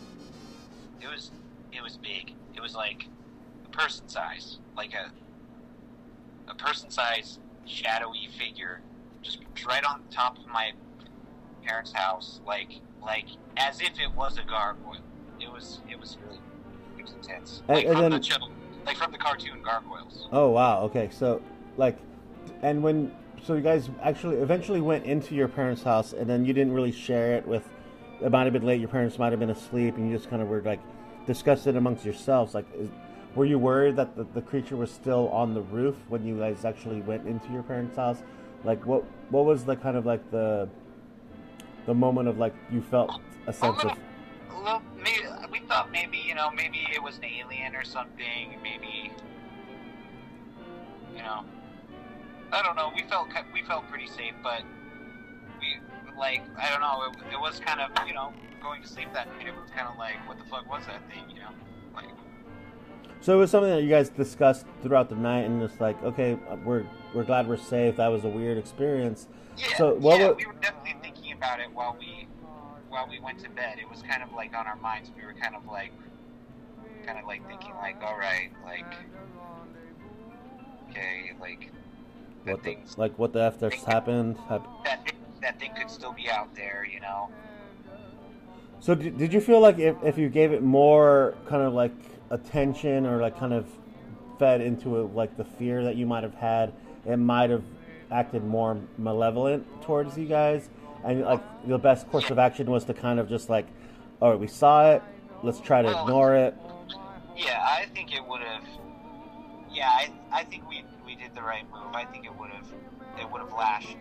It 1.00 1.08
was, 1.08 1.30
it 1.72 1.82
was 1.82 1.96
big. 1.96 2.34
It 2.54 2.60
was 2.60 2.74
like 2.74 3.06
a 3.64 3.68
person 3.70 4.08
size, 4.08 4.58
like 4.76 4.92
a 4.94 5.10
a 6.50 6.54
person 6.54 6.90
size 6.90 7.38
shadowy 7.64 8.28
figure, 8.38 8.80
just 9.22 9.38
right 9.66 9.84
on 9.84 10.02
top 10.10 10.38
of 10.38 10.46
my 10.46 10.72
parents' 11.64 11.92
house, 11.92 12.40
like 12.46 12.80
like 13.02 13.26
as 13.56 13.80
if 13.80 13.98
it 13.98 14.14
was 14.14 14.38
a 14.38 14.42
gargoyle. 14.44 14.96
It 15.40 15.50
was 15.50 15.80
it 15.90 15.98
was 15.98 16.18
really 16.24 16.40
it 16.98 17.02
was 17.02 17.12
intense. 17.12 17.62
Like 17.68 17.84
and, 17.84 17.88
and 17.88 17.94
from 17.94 18.10
then, 18.10 18.20
the 18.20 18.26
show, 18.26 18.48
like 18.86 18.96
from 18.96 19.12
the 19.12 19.18
cartoon 19.18 19.62
Gargoyles. 19.62 20.28
Oh 20.32 20.50
wow, 20.50 20.82
okay. 20.82 21.10
So 21.12 21.42
like 21.76 21.98
and 22.62 22.82
when 22.82 23.12
so 23.42 23.54
you 23.54 23.62
guys 23.62 23.88
actually 24.02 24.36
eventually 24.36 24.80
went 24.80 25.04
into 25.04 25.34
your 25.34 25.48
parents' 25.48 25.82
house 25.82 26.12
and 26.12 26.28
then 26.28 26.44
you 26.44 26.52
didn't 26.52 26.72
really 26.72 26.92
share 26.92 27.36
it 27.36 27.46
with 27.46 27.68
it 28.20 28.30
might 28.30 28.44
have 28.44 28.52
been 28.52 28.66
late, 28.66 28.80
your 28.80 28.88
parents 28.88 29.18
might 29.18 29.32
have 29.32 29.40
been 29.40 29.50
asleep 29.50 29.96
and 29.96 30.10
you 30.10 30.16
just 30.16 30.28
kind 30.28 30.42
of 30.42 30.48
were 30.48 30.60
like 30.60 30.80
discussed 31.26 31.66
it 31.66 31.76
amongst 31.76 32.04
yourselves. 32.04 32.54
Like 32.54 32.66
is, 32.74 32.88
were 33.34 33.46
you 33.46 33.58
worried 33.58 33.96
that 33.96 34.16
the, 34.16 34.24
the 34.34 34.42
creature 34.42 34.76
was 34.76 34.90
still 34.90 35.28
on 35.28 35.54
the 35.54 35.62
roof 35.62 35.94
when 36.08 36.26
you 36.26 36.38
guys 36.38 36.64
actually 36.64 37.00
went 37.00 37.26
into 37.26 37.50
your 37.52 37.62
parents' 37.62 37.96
house? 37.96 38.18
Like 38.64 38.84
what 38.84 39.04
what 39.30 39.44
was 39.44 39.64
the 39.64 39.76
kind 39.76 39.96
of 39.96 40.04
like 40.04 40.30
the 40.30 40.68
the 41.86 41.94
moment 41.94 42.28
of 42.28 42.38
like 42.38 42.54
you 42.70 42.82
felt 42.82 43.20
a 43.46 43.52
sense 43.52 43.82
of. 43.84 43.96
Little, 44.62 44.82
maybe, 44.96 45.22
we 45.50 45.60
thought 45.60 45.90
maybe 45.90 46.18
you 46.18 46.34
know 46.34 46.50
maybe 46.50 46.86
it 46.94 47.02
was 47.02 47.16
an 47.18 47.24
alien 47.24 47.74
or 47.74 47.84
something. 47.84 48.58
Maybe 48.62 49.10
you 51.14 51.22
know, 51.22 51.44
I 52.52 52.62
don't 52.62 52.76
know. 52.76 52.92
We 52.94 53.02
felt 53.04 53.28
we 53.52 53.62
felt 53.62 53.88
pretty 53.88 54.06
safe, 54.06 54.34
but 54.42 54.62
we 55.60 55.78
like 56.18 56.42
I 56.58 56.70
don't 56.70 56.80
know. 56.80 57.04
It, 57.10 57.34
it 57.34 57.40
was 57.40 57.60
kind 57.60 57.80
of 57.80 57.90
you 58.06 58.14
know 58.14 58.32
going 58.62 58.82
to 58.82 58.88
sleep 58.88 59.12
that 59.14 59.28
night. 59.36 59.48
It 59.48 59.54
was 59.54 59.70
kind 59.70 59.88
of 59.88 59.96
like 59.98 60.16
what 60.28 60.38
the 60.38 60.44
fuck 60.44 60.68
was 60.70 60.84
that 60.86 61.00
thing? 61.10 61.24
You 61.30 61.42
know, 61.42 61.50
like. 61.94 62.08
So 63.22 63.34
it 63.34 63.38
was 63.38 63.50
something 63.50 63.70
that 63.70 63.82
you 63.82 63.90
guys 63.90 64.08
discussed 64.08 64.64
throughout 64.82 65.10
the 65.10 65.16
night, 65.16 65.40
and 65.40 65.62
it's 65.62 65.80
like, 65.80 66.02
okay, 66.02 66.38
we're 66.64 66.86
we're 67.14 67.24
glad 67.24 67.48
we're 67.48 67.56
safe. 67.56 67.96
That 67.96 68.08
was 68.08 68.24
a 68.24 68.28
weird 68.28 68.56
experience. 68.56 69.28
Yeah, 69.56 69.76
so 69.76 69.94
what 69.94 70.20
yeah, 70.20 70.30
we 70.32 70.46
were 70.46 70.54
definitely 70.54 71.09
about 71.40 71.58
it 71.58 71.72
while 71.72 71.96
we 71.98 72.28
while 72.90 73.08
we 73.08 73.18
went 73.18 73.38
to 73.38 73.48
bed. 73.48 73.78
It 73.80 73.88
was 73.88 74.02
kind 74.02 74.22
of 74.22 74.32
like 74.34 74.54
on 74.54 74.66
our 74.66 74.76
minds. 74.76 75.10
We 75.16 75.24
were 75.24 75.32
kind 75.32 75.54
of 75.54 75.64
like, 75.64 75.92
kind 77.06 77.18
of 77.18 77.24
like 77.24 77.46
thinking 77.48 77.72
like, 77.76 77.96
all 78.02 78.18
right, 78.18 78.50
like, 78.64 78.92
okay, 80.90 81.32
like, 81.40 81.70
what 82.44 82.62
the, 82.62 82.76
like 82.96 83.18
what 83.18 83.32
the 83.32 83.42
f 83.42 83.84
happened? 83.84 84.36
That 84.84 85.04
thing, 85.04 85.16
that 85.40 85.58
thing 85.58 85.72
could 85.78 85.90
still 85.90 86.12
be 86.12 86.28
out 86.28 86.54
there, 86.54 86.86
you 86.92 87.00
know. 87.00 87.30
So 88.80 88.94
did, 88.94 89.16
did 89.16 89.32
you 89.32 89.40
feel 89.40 89.60
like 89.60 89.78
if, 89.78 89.96
if 90.02 90.18
you 90.18 90.28
gave 90.28 90.52
it 90.52 90.62
more 90.62 91.34
kind 91.46 91.62
of 91.62 91.72
like 91.72 91.92
attention 92.30 93.06
or 93.06 93.20
like 93.20 93.38
kind 93.38 93.52
of 93.54 93.66
fed 94.38 94.60
into 94.60 95.00
it 95.00 95.14
like 95.14 95.36
the 95.36 95.44
fear 95.44 95.84
that 95.84 95.96
you 95.96 96.06
might 96.06 96.22
have 96.22 96.34
had, 96.34 96.72
it 97.06 97.16
might 97.16 97.50
have 97.50 97.62
acted 98.10 98.44
more 98.44 98.78
malevolent 98.98 99.64
towards 99.82 100.18
you 100.18 100.26
guys, 100.26 100.68
and 101.04 101.22
like 101.22 101.42
the 101.66 101.78
best 101.78 102.10
course 102.10 102.30
of 102.30 102.38
action 102.38 102.70
was 102.70 102.84
to 102.84 102.94
kind 102.94 103.18
of 103.18 103.28
just 103.28 103.48
like, 103.48 103.66
all 104.20 104.30
right, 104.30 104.38
we 104.38 104.46
saw 104.46 104.92
it, 104.92 105.02
let's 105.42 105.60
try 105.60 105.82
to 105.82 105.88
well, 105.88 106.04
ignore 106.04 106.34
it. 106.36 106.54
Yeah, 107.36 107.60
I 107.62 107.86
think 107.94 108.14
it 108.14 108.26
would 108.26 108.42
have. 108.42 108.64
Yeah, 109.72 109.88
I, 109.88 110.10
I 110.32 110.44
think 110.44 110.68
we 110.68 110.84
we 111.06 111.14
did 111.14 111.34
the 111.34 111.42
right 111.42 111.64
move. 111.70 111.94
I 111.94 112.04
think 112.04 112.26
it 112.26 112.38
would 112.38 112.50
have 112.50 112.66
it 113.18 113.30
would 113.30 113.40
have 113.40 113.52
lashed. 113.52 113.96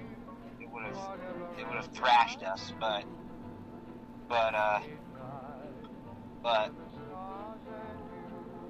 It 0.59 0.69
would 0.69 0.83
have 0.83 0.97
it 1.57 1.67
would 1.67 1.75
have 1.75 1.87
thrashed 1.93 2.43
us, 2.43 2.73
but 2.79 3.03
but 4.27 4.55
uh 4.55 4.79
but 6.43 6.71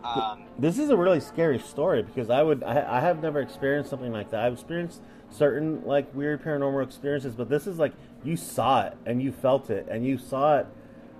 um, 0.03 0.43
this 0.57 0.79
is 0.79 0.89
a 0.89 0.97
really 0.97 1.19
scary 1.19 1.59
story 1.59 2.03
because 2.03 2.29
I 2.29 2.41
would 2.41 2.63
I, 2.63 2.97
I 2.97 2.99
have 3.01 3.21
never 3.21 3.41
experienced 3.41 3.89
something 3.89 4.11
like 4.11 4.31
that. 4.31 4.45
I've 4.45 4.53
experienced 4.53 5.01
certain 5.29 5.85
like 5.85 6.13
weird 6.15 6.43
paranormal 6.43 6.83
experiences, 6.83 7.35
but 7.35 7.49
this 7.49 7.67
is 7.67 7.77
like 7.79 7.93
you 8.23 8.35
saw 8.35 8.85
it 8.85 8.97
and 9.05 9.21
you 9.21 9.31
felt 9.31 9.69
it 9.69 9.87
and 9.89 10.05
you 10.05 10.17
saw 10.17 10.59
it 10.59 10.67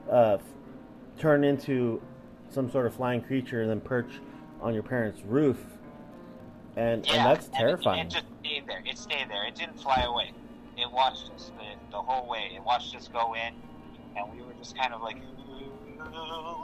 uh, 0.09 0.37
turn 1.17 1.43
into 1.43 2.01
some 2.49 2.71
sort 2.71 2.85
of 2.85 2.93
flying 2.95 3.21
creature 3.21 3.61
and 3.61 3.69
then 3.69 3.79
perch 3.79 4.11
on 4.61 4.73
your 4.73 4.83
parents' 4.83 5.21
roof, 5.25 5.57
and, 6.75 7.05
yeah, 7.05 7.13
and 7.13 7.25
that's 7.25 7.47
terrifying. 7.49 8.01
And 8.01 8.13
it, 8.13 8.17
it, 8.17 8.21
just 8.21 8.25
stayed 8.39 8.67
there. 8.67 8.83
It 8.85 8.97
stayed 8.97 9.29
there. 9.29 9.45
It 9.47 9.55
didn't 9.55 9.79
fly 9.79 10.01
away. 10.01 10.31
it 10.77 10.91
watched 10.91 11.29
us 11.35 11.51
the, 11.57 11.91
the 11.91 12.01
whole 12.01 12.27
way. 12.27 12.51
It 12.55 12.63
watched 12.63 12.95
us 12.95 13.07
go 13.07 13.35
in, 13.35 13.53
and 14.17 14.33
we 14.33 14.41
were 14.41 14.53
just 14.53 14.77
kind 14.77 14.93
of 14.93 15.01
like, 15.01 15.17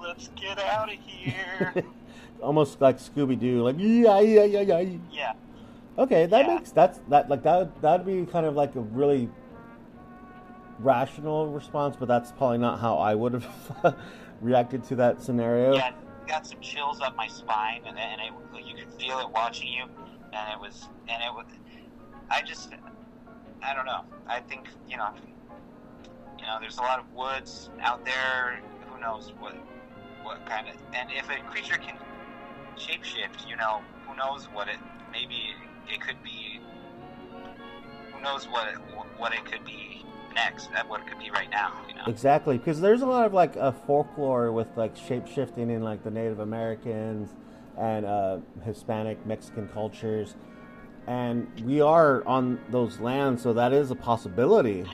let's 0.01 0.29
get 0.29 0.59
out 0.59 0.91
of 0.91 0.99
here. 1.05 1.73
Almost 2.41 2.81
like 2.81 2.97
Scooby 2.97 3.39
Doo, 3.39 3.63
like 3.63 3.75
yeah, 3.79 4.19
yeah, 4.19 4.43
yeah, 4.43 4.61
yeah. 4.61 4.97
Yeah. 5.11 5.33
Okay, 5.97 6.25
that 6.25 6.45
Yeah. 6.45 6.55
makes 6.55 6.71
that's 6.71 6.99
that 7.09 7.29
like 7.29 7.43
that 7.43 7.81
that'd 7.81 8.05
be 8.05 8.25
kind 8.25 8.45
of 8.45 8.55
like 8.55 8.75
a 8.75 8.81
really 8.81 9.29
rational 10.79 11.47
response, 11.47 11.95
but 11.97 12.07
that's 12.07 12.31
probably 12.31 12.57
not 12.57 12.79
how 12.79 12.97
I 12.97 13.15
would 13.15 13.33
have 13.33 13.95
reacted 14.41 14.83
to 14.85 14.95
that 14.97 15.21
scenario. 15.21 15.75
Yeah, 15.75 15.89
it 15.89 16.27
got 16.27 16.45
some 16.45 16.59
chills 16.59 17.01
up 17.01 17.15
my 17.15 17.27
spine, 17.27 17.81
and, 17.85 17.97
and 17.97 18.21
it, 18.21 18.65
you 18.65 18.75
could 18.75 18.91
feel 18.93 19.19
it 19.19 19.29
watching 19.29 19.67
you, 19.71 19.83
and 20.33 20.53
it 20.53 20.59
was, 20.59 20.87
and 21.07 21.21
it 21.23 21.33
was, 21.33 21.45
I 22.29 22.41
just, 22.41 22.73
I 23.63 23.73
don't 23.73 23.85
know. 23.85 24.01
I 24.27 24.39
think 24.41 24.67
you 24.87 24.97
know, 24.97 25.09
you 26.39 26.45
know, 26.45 26.57
there's 26.59 26.77
a 26.77 26.81
lot 26.81 26.99
of 26.99 27.11
woods 27.13 27.69
out 27.81 28.05
there. 28.05 28.61
Who 28.89 28.99
knows 28.99 29.33
what, 29.39 29.55
what 30.23 30.45
kind 30.45 30.67
of, 30.67 30.75
and 30.93 31.09
if 31.11 31.29
a 31.29 31.41
creature 31.49 31.77
can 31.77 31.97
shapeshift, 32.77 33.47
you 33.47 33.55
know, 33.55 33.81
who 34.07 34.15
knows 34.15 34.45
what 34.45 34.67
it? 34.67 34.77
Maybe 35.11 35.53
it 35.87 36.01
could 36.01 36.21
be. 36.23 36.59
Who 38.13 38.21
knows 38.21 38.47
what 38.47 38.67
it, 38.69 38.75
what 39.17 39.33
it 39.33 39.45
could 39.45 39.63
be 39.65 40.05
next? 40.35 40.71
That 40.73 40.87
what 40.87 41.01
it 41.01 41.07
could 41.07 41.17
be 41.17 41.31
right 41.31 41.49
now. 41.49 41.73
You 41.89 41.95
know. 41.95 42.03
Exactly, 42.07 42.57
because 42.57 42.79
there's 42.79 43.01
a 43.01 43.07
lot 43.07 43.25
of 43.25 43.33
like 43.33 43.57
uh, 43.57 43.71
folklore 43.71 44.51
with 44.51 44.67
like 44.75 44.95
shape 44.95 45.27
shifting 45.27 45.71
in 45.71 45.81
like 45.81 46.03
the 46.03 46.11
Native 46.11 46.39
Americans 46.39 47.33
and 47.77 48.05
uh, 48.05 48.37
Hispanic 48.63 49.25
Mexican 49.25 49.67
cultures, 49.69 50.35
and 51.07 51.47
we 51.65 51.81
are 51.81 52.23
on 52.27 52.59
those 52.69 52.99
lands, 52.99 53.41
so 53.41 53.53
that 53.53 53.73
is 53.73 53.89
a 53.91 53.95
possibility. 53.95 54.85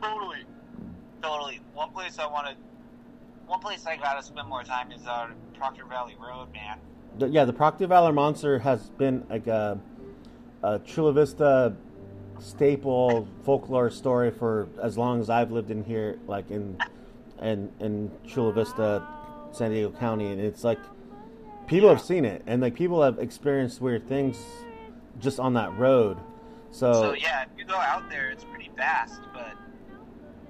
Totally. 0.00 0.44
Totally. 1.22 1.60
One 1.72 1.90
place 1.90 2.18
I 2.18 2.26
want 2.26 2.48
to, 2.48 2.54
one 3.46 3.60
place 3.60 3.86
I 3.86 3.96
gotta 3.96 4.22
spend 4.22 4.48
more 4.48 4.62
time 4.62 4.92
is 4.92 5.06
on 5.06 5.34
Proctor 5.58 5.86
Valley 5.86 6.16
Road, 6.20 6.52
man. 6.52 6.78
The- 7.18 7.28
yeah, 7.28 7.44
the 7.44 7.52
Proctor 7.52 7.86
Valley 7.86 8.12
Monster 8.12 8.58
has 8.58 8.90
been 8.90 9.24
like 9.30 9.46
a, 9.46 9.80
a 10.62 10.78
Chula 10.80 11.12
Vista 11.12 11.74
staple 12.40 13.28
folklore 13.44 13.90
story 13.90 14.30
for 14.30 14.68
as 14.82 14.98
long 14.98 15.20
as 15.20 15.30
I've 15.30 15.50
lived 15.52 15.70
in 15.70 15.84
here, 15.84 16.18
like 16.26 16.50
in 16.50 16.78
in 17.40 17.72
in 17.80 18.10
Chula 18.26 18.52
Vista, 18.52 19.06
San 19.52 19.70
Diego 19.70 19.90
County, 19.98 20.32
and 20.32 20.40
it's 20.40 20.64
like 20.64 20.78
people 21.66 21.88
have 21.88 22.00
seen 22.00 22.24
it, 22.24 22.42
and 22.46 22.62
like 22.62 22.74
people 22.74 23.02
have 23.02 23.18
experienced 23.18 23.80
weird 23.80 24.08
things 24.08 24.38
just 25.18 25.38
on 25.40 25.54
that 25.54 25.76
road. 25.78 26.18
So, 26.70 26.92
So 26.92 27.14
yeah, 27.14 27.42
if 27.42 27.48
you 27.56 27.64
go 27.64 27.76
out 27.76 28.08
there, 28.10 28.30
it's 28.30 28.44
pretty 28.44 28.70
vast, 28.76 29.20
but 29.32 29.52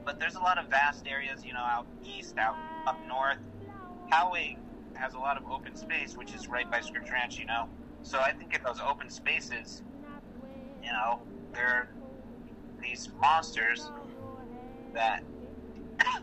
but 0.05 0.19
there's 0.19 0.35
a 0.35 0.41
lot 0.41 0.59
of 0.59 0.67
vast 0.67 1.07
areas, 1.07 1.45
you 1.45 1.53
know, 1.53 1.61
out 1.61 1.87
east, 2.05 2.37
out 2.39 2.57
up 2.87 2.99
north. 3.07 3.39
Poway 4.11 4.57
has 4.95 5.15
a 5.15 5.19
lot 5.19 5.37
of 5.37 5.51
open 5.51 5.75
space, 5.75 6.17
which 6.17 6.35
is 6.35 6.49
right 6.49 6.71
by 6.71 6.81
Scripps 6.81 7.11
Ranch, 7.11 7.39
you 7.39 7.47
know. 7.47 7.69
So 8.03 8.21
I 8.21 8.33
think 8.33 8.55
in 8.55 8.63
those 8.63 8.81
open 8.81 9.09
spaces, 9.09 9.83
you 10.83 10.93
know, 10.93 11.21
there 11.55 11.67
are 11.69 11.89
these 12.83 13.11
monsters 13.21 13.91
that 14.93 15.23
that 15.99 16.23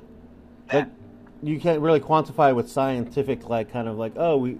But 0.69 0.89
you 1.43 1.59
can't 1.59 1.81
really 1.81 1.99
quantify 1.99 2.53
with 2.55 2.69
scientific, 2.69 3.49
like 3.49 3.71
kind 3.71 3.87
of 3.87 3.97
like, 3.97 4.13
oh, 4.15 4.37
we 4.37 4.57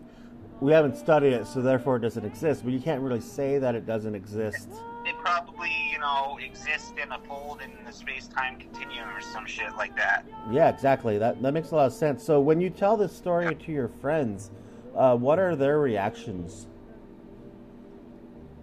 we 0.60 0.72
haven't 0.72 0.96
studied 0.96 1.34
it, 1.34 1.48
so 1.48 1.62
therefore 1.62 1.96
it 1.96 2.02
doesn't 2.02 2.26
exist. 2.26 2.64
But 2.64 2.74
you 2.74 2.80
can't 2.80 3.02
really 3.02 3.22
say 3.22 3.58
that 3.58 3.74
it 3.76 3.86
doesn't 3.86 4.14
exist. 4.14 4.70
it 5.06 5.18
probably, 5.18 5.72
you 5.92 5.98
know, 5.98 6.38
exist 6.44 6.94
in 7.02 7.12
a 7.12 7.20
fold 7.20 7.62
in 7.62 7.72
the 7.84 7.92
space 7.92 8.28
time 8.28 8.60
continuum 8.60 9.10
or 9.10 9.22
some 9.22 9.46
shit 9.46 9.76
like 9.76 9.96
that. 9.96 10.26
Yeah, 10.52 10.70
exactly. 10.70 11.18
That 11.18 11.42
that 11.42 11.54
makes 11.54 11.72
a 11.72 11.76
lot 11.76 11.88
of 11.88 11.94
sense. 11.94 12.24
So 12.24 12.40
when 12.40 12.62
you 12.62 12.70
tell 12.70 12.96
this 12.98 13.16
story 13.16 13.56
to 13.56 13.72
your 13.72 13.88
friends, 13.88 14.52
uh, 14.96 15.16
what 15.16 15.40
are 15.40 15.56
their 15.56 15.80
reactions? 15.80 16.68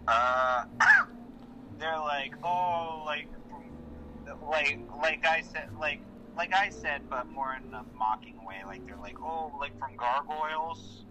Uh, 0.06 0.64
they're 1.78 1.98
like, 1.98 2.34
oh, 2.42 3.02
like, 3.04 3.28
like, 4.48 4.78
like 5.00 5.26
I 5.26 5.42
said, 5.42 5.70
like, 5.78 6.00
like 6.36 6.54
I 6.54 6.70
said, 6.70 7.02
but 7.10 7.28
more 7.28 7.54
in 7.54 7.74
a 7.74 7.84
mocking 7.96 8.38
way. 8.46 8.62
Like 8.64 8.86
they're 8.86 8.96
like, 8.96 9.20
oh, 9.20 9.52
like 9.58 9.76
from 9.78 9.96
gargoyles. 9.96 11.04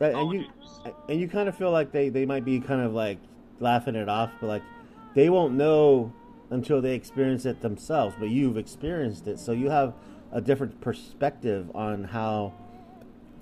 And, 0.00 0.14
Oh, 0.14 0.30
and 0.30 0.32
you 0.32 0.46
and 1.08 1.20
you 1.20 1.28
kind 1.28 1.48
of 1.48 1.56
feel 1.56 1.70
like 1.70 1.92
they 1.92 2.08
they 2.08 2.26
might 2.26 2.44
be 2.44 2.60
kind 2.60 2.82
of 2.82 2.92
like 2.92 3.18
laughing 3.60 3.94
it 3.94 4.08
off, 4.08 4.30
but 4.40 4.48
like 4.48 4.62
they 5.14 5.30
won't 5.30 5.54
know 5.54 6.12
until 6.50 6.82
they 6.82 6.94
experience 6.94 7.46
it 7.46 7.62
themselves. 7.62 8.14
But 8.18 8.28
you've 8.28 8.58
experienced 8.58 9.26
it, 9.28 9.38
so 9.38 9.52
you 9.52 9.70
have 9.70 9.94
a 10.32 10.40
different 10.40 10.80
perspective 10.80 11.70
on 11.74 12.04
how 12.04 12.52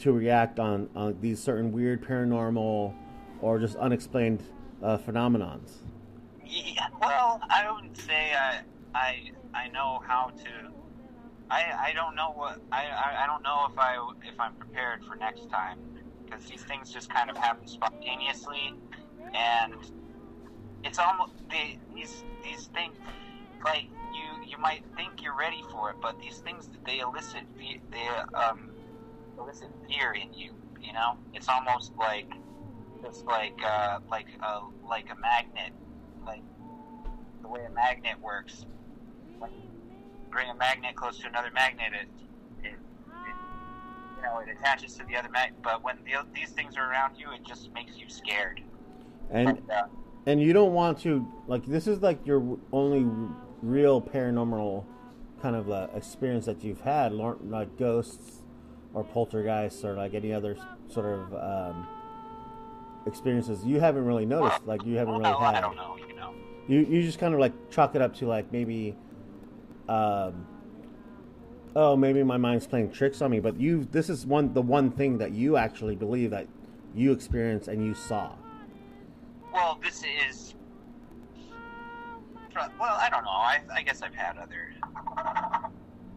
to 0.01 0.13
react 0.13 0.61
on 0.61 0.91
on 0.95 1.17
these 1.21 1.43
certain 1.43 1.73
weird 1.73 2.05
paranormal 2.05 2.95
or 3.43 3.59
just 3.59 3.77
unexplained 3.77 4.43
uh, 4.83 4.97
phenomenons. 4.97 5.73
Yeah, 6.47 6.87
well, 7.01 7.41
I 7.51 7.71
wouldn't 7.71 7.97
say 7.99 8.33
I, 8.33 8.61
I, 8.95 9.31
I 9.53 9.69
know 9.69 10.01
how 10.07 10.31
to. 10.45 10.71
I, 11.51 11.89
I 11.89 11.93
don't 11.93 12.15
know 12.15 12.33
what 12.35 12.61
I, 12.71 12.87
I, 12.87 13.25
I 13.25 13.27
don't 13.27 13.43
know 13.43 13.67
if 13.71 13.79
I 13.79 13.97
if 14.27 14.41
I'm 14.41 14.55
prepared 14.55 15.05
for 15.05 15.17
next 15.17 15.51
time 15.51 15.79
because 16.25 16.47
these 16.47 16.63
things 16.63 16.91
just 16.91 17.11
kind 17.11 17.29
of 17.29 17.37
happen 17.37 17.67
spontaneously, 17.67 18.75
and 19.35 19.75
it's 20.85 20.99
almost 20.99 21.33
they, 21.51 21.79
these 21.95 22.25
these 22.43 22.67
things 22.75 22.97
like 23.65 23.85
you 24.15 24.51
you 24.51 24.59
might 24.59 24.83
think 24.97 25.23
you're 25.23 25.37
ready 25.37 25.63
for 25.71 25.91
it, 25.91 25.97
but 26.01 26.19
these 26.21 26.39
things 26.39 26.71
they 26.87 27.01
elicit 27.01 27.43
they 27.91 28.07
um 28.35 28.71
elicit 29.39 29.69
fear 29.89 30.13
in 30.13 30.33
you. 30.33 30.53
You 30.81 30.93
know, 30.93 31.17
it's 31.35 31.49
almost 31.49 31.93
like 31.99 32.27
it's 33.05 33.23
like 33.25 33.59
uh, 33.65 33.99
like 34.11 34.29
a 34.43 34.61
like 34.89 35.07
a 35.11 35.19
magnet 35.21 35.73
like 36.27 36.43
the 37.43 37.49
way 37.49 37.65
a 37.65 37.71
magnet 37.71 38.21
works. 38.21 38.67
When 39.39 39.51
you 39.53 39.69
bring 40.31 40.49
a 40.49 40.55
magnet 40.55 40.95
close 40.97 41.19
to 41.21 41.29
another 41.29 41.51
magnet, 41.53 41.93
it, 41.93 42.09
it, 42.65 42.73
it 42.73 42.77
you 44.17 44.23
know 44.23 44.39
it 44.39 44.49
attaches 44.49 44.95
to 44.95 45.05
the 45.05 45.17
other 45.17 45.29
magnet. 45.29 45.61
But 45.63 45.83
when 45.83 45.99
the, 46.05 46.25
these 46.35 46.51
things 46.51 46.77
are 46.77 46.91
around 46.91 47.17
you, 47.17 47.33
it 47.33 47.45
just 47.45 47.73
makes 47.73 47.97
you 47.97 48.09
scared. 48.09 48.63
And 49.31 49.61
uh, 49.71 49.85
and 50.27 50.41
you 50.41 50.53
don't 50.53 50.73
want 50.73 51.01
to 51.01 51.27
like 51.47 51.67
this 51.67 51.87
is 51.87 52.01
like 52.01 52.25
your 52.27 52.59
only 52.73 53.07
real 53.63 54.01
paranormal 54.01 54.85
kind 55.41 55.57
of 55.57 55.71
uh, 55.71 55.89
experience 55.95 56.47
that 56.47 56.63
you've 56.63 56.81
had, 56.83 57.13
like 57.13 57.77
ghosts 57.77 58.43
or 58.95 59.03
poltergeists 59.03 59.85
or 59.85 59.95
like 59.95 60.15
any 60.15 60.33
other 60.33 60.57
sort 60.89 61.07
of 61.07 61.35
um, 61.35 61.89
experiences. 63.07 63.65
You 63.65 63.81
haven't 63.81 64.05
really 64.05 64.27
noticed, 64.27 64.67
like 64.67 64.85
you 64.85 64.97
haven't 64.97 65.15
really 65.19 65.35
had. 65.35 65.55
I 65.55 65.61
don't 65.61 65.77
know, 65.77 65.97
you 66.09 66.15
know. 66.15 66.35
You 66.69 66.81
you 66.81 67.03
just 67.03 67.19
kind 67.19 67.35
of 67.35 67.41
like 67.41 67.53
chalk 67.71 67.95
it 67.95 68.03
up 68.03 68.15
to 68.17 68.27
like 68.27 68.51
maybe, 68.53 68.97
um, 69.89 70.47
oh 71.75 71.97
maybe 71.97 72.23
my 72.23 72.37
mind's 72.37 72.67
playing 72.67 72.93
tricks 72.93 73.21
on 73.23 73.31
me. 73.31 73.41
But 73.41 73.61
you 73.61 73.87
this 73.91 74.09
is 74.09 74.27
one 74.27 74.53
the 74.55 74.63
one 74.63 74.91
thing 74.91 75.19
that 75.19 75.33
you 75.33 75.57
actually 75.57 75.97
believe 75.97 76.31
that 76.31 76.47
you 76.95 77.13
experienced 77.13 77.69
and 77.69 77.85
you 77.85 77.95
saw. 77.95 78.35
Well, 79.53 79.79
this 79.83 80.05
is. 80.29 80.55
Well, 82.55 82.97
I 83.01 83.09
don't 83.09 83.25
know. 83.25 83.31
I, 83.31 83.61
I 83.73 83.83
guess 83.83 84.03
I've 84.03 84.15
had 84.15 84.37
other, 84.37 84.75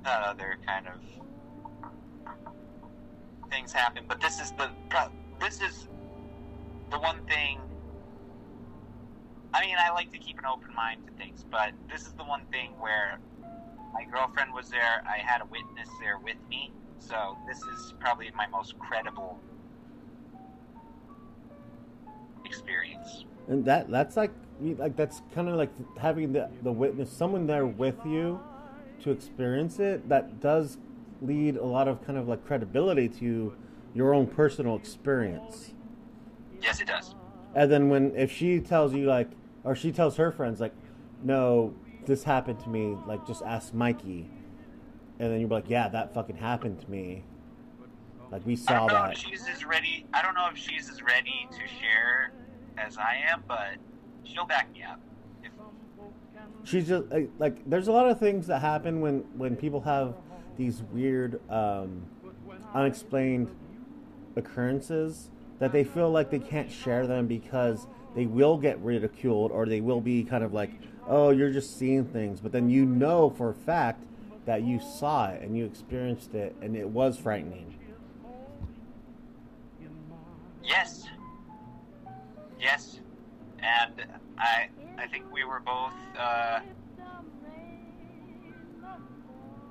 had 0.03 0.23
other 0.23 0.57
kind 0.65 0.85
of 0.87 0.99
things 3.49 3.71
happen, 3.71 4.03
but 4.07 4.19
this 4.19 4.41
is 4.41 4.51
the 4.51 4.69
this 5.39 5.61
is 5.61 5.87
the 6.91 6.99
one 6.99 7.19
thing. 7.25 7.59
I 9.53 9.65
mean, 9.65 9.75
I 9.79 9.91
like 9.91 10.11
to 10.11 10.17
keep 10.17 10.37
an 10.39 10.45
open 10.45 10.73
mind 10.75 11.05
to 11.07 11.13
things, 11.13 11.45
but 11.49 11.71
this 11.89 12.01
is 12.01 12.13
the 12.13 12.23
one 12.23 12.45
thing 12.51 12.71
where 12.79 13.19
my 13.93 14.03
girlfriend 14.03 14.53
was 14.53 14.69
there. 14.69 15.03
I 15.07 15.17
had 15.17 15.41
a 15.41 15.45
witness 15.45 15.89
there 16.01 16.19
with 16.19 16.37
me, 16.49 16.71
so 16.99 17.37
this 17.47 17.57
is 17.57 17.93
probably 17.99 18.31
my 18.35 18.47
most 18.47 18.77
credible 18.79 19.39
experience. 22.43 23.25
And 23.47 23.63
that 23.65 23.89
that's 23.89 24.17
like 24.17 24.31
like 24.61 24.95
that's 24.95 25.21
kind 25.33 25.47
of 25.47 25.55
like 25.55 25.71
having 25.97 26.33
the 26.33 26.49
the 26.63 26.71
witness, 26.71 27.11
someone 27.11 27.47
there 27.47 27.65
with 27.65 27.97
you 28.05 28.39
to 29.03 29.11
experience 29.11 29.79
it. 29.79 30.09
That 30.09 30.39
does 30.41 30.77
lead 31.21 31.55
a 31.55 31.65
lot 31.65 31.87
of 31.87 32.05
kind 32.05 32.17
of 32.17 32.27
like 32.27 32.45
credibility 32.45 33.07
to 33.07 33.53
your 33.93 34.13
own 34.13 34.27
personal 34.27 34.75
experience. 34.75 35.71
Yes, 36.65 36.81
it 36.81 36.87
does. 36.87 37.13
And 37.53 37.71
then 37.71 37.89
when 37.89 38.15
if 38.15 38.31
she 38.31 38.59
tells 38.59 38.93
you 38.93 39.05
like, 39.05 39.29
or 39.63 39.75
she 39.75 39.91
tells 39.91 40.17
her 40.17 40.31
friends 40.31 40.59
like, 40.59 40.73
no, 41.23 41.73
this 42.05 42.23
happened 42.23 42.59
to 42.61 42.69
me. 42.69 42.97
Like 43.05 43.25
just 43.25 43.43
ask 43.43 43.73
Mikey. 43.73 44.29
And 45.19 45.31
then 45.31 45.39
you're 45.39 45.49
like, 45.49 45.69
yeah, 45.69 45.87
that 45.89 46.13
fucking 46.13 46.35
happened 46.35 46.81
to 46.81 46.89
me. 46.89 47.23
Like 48.31 48.45
we 48.45 48.53
I 48.53 48.55
saw 48.55 48.73
don't 48.79 48.87
know 48.87 48.93
that. 48.93 49.11
if 49.13 49.17
she's 49.19 49.47
as 49.47 49.63
ready. 49.63 50.05
I 50.13 50.21
don't 50.23 50.33
know 50.33 50.49
if 50.51 50.57
she's 50.57 50.89
as 50.89 51.01
ready 51.03 51.47
to 51.51 51.59
share 51.79 52.33
as 52.77 52.97
I 52.97 53.21
am, 53.29 53.43
but 53.47 53.75
she'll 54.23 54.45
back 54.45 54.73
me 54.73 54.83
up. 54.83 54.99
If, 55.43 55.51
she's 56.63 56.87
just 56.87 57.05
like, 57.09 57.29
like 57.37 57.69
there's 57.69 57.87
a 57.87 57.91
lot 57.91 58.09
of 58.09 58.19
things 58.19 58.47
that 58.47 58.59
happen 58.59 59.01
when 59.01 59.19
when 59.37 59.55
people 59.55 59.81
have 59.81 60.15
these 60.57 60.81
weird 60.91 61.39
um, 61.49 62.07
unexplained 62.73 63.55
occurrences 64.35 65.29
that 65.59 65.71
they 65.71 65.83
feel 65.83 66.09
like 66.09 66.29
they 66.29 66.39
can't 66.39 66.71
share 66.71 67.07
them 67.07 67.27
because 67.27 67.87
they 68.15 68.25
will 68.25 68.57
get 68.57 68.79
ridiculed 68.79 69.51
or 69.51 69.65
they 69.65 69.81
will 69.81 70.01
be 70.01 70.23
kind 70.23 70.43
of 70.43 70.53
like 70.53 70.71
oh 71.07 71.29
you're 71.29 71.51
just 71.51 71.77
seeing 71.77 72.05
things 72.05 72.39
but 72.39 72.51
then 72.51 72.69
you 72.69 72.85
know 72.85 73.29
for 73.29 73.49
a 73.49 73.53
fact 73.53 74.03
that 74.45 74.63
you 74.63 74.79
saw 74.79 75.27
it 75.27 75.41
and 75.41 75.57
you 75.57 75.65
experienced 75.65 76.33
it 76.33 76.55
and 76.61 76.75
it 76.75 76.87
was 76.87 77.17
frightening 77.17 77.75
yes, 80.67 81.05
yes, 82.59 82.99
and 83.59 84.05
I 84.37 84.69
I 84.97 85.07
think 85.07 85.31
we 85.31 85.43
were 85.43 85.59
both. 85.59 85.93
Uh, 86.17 86.59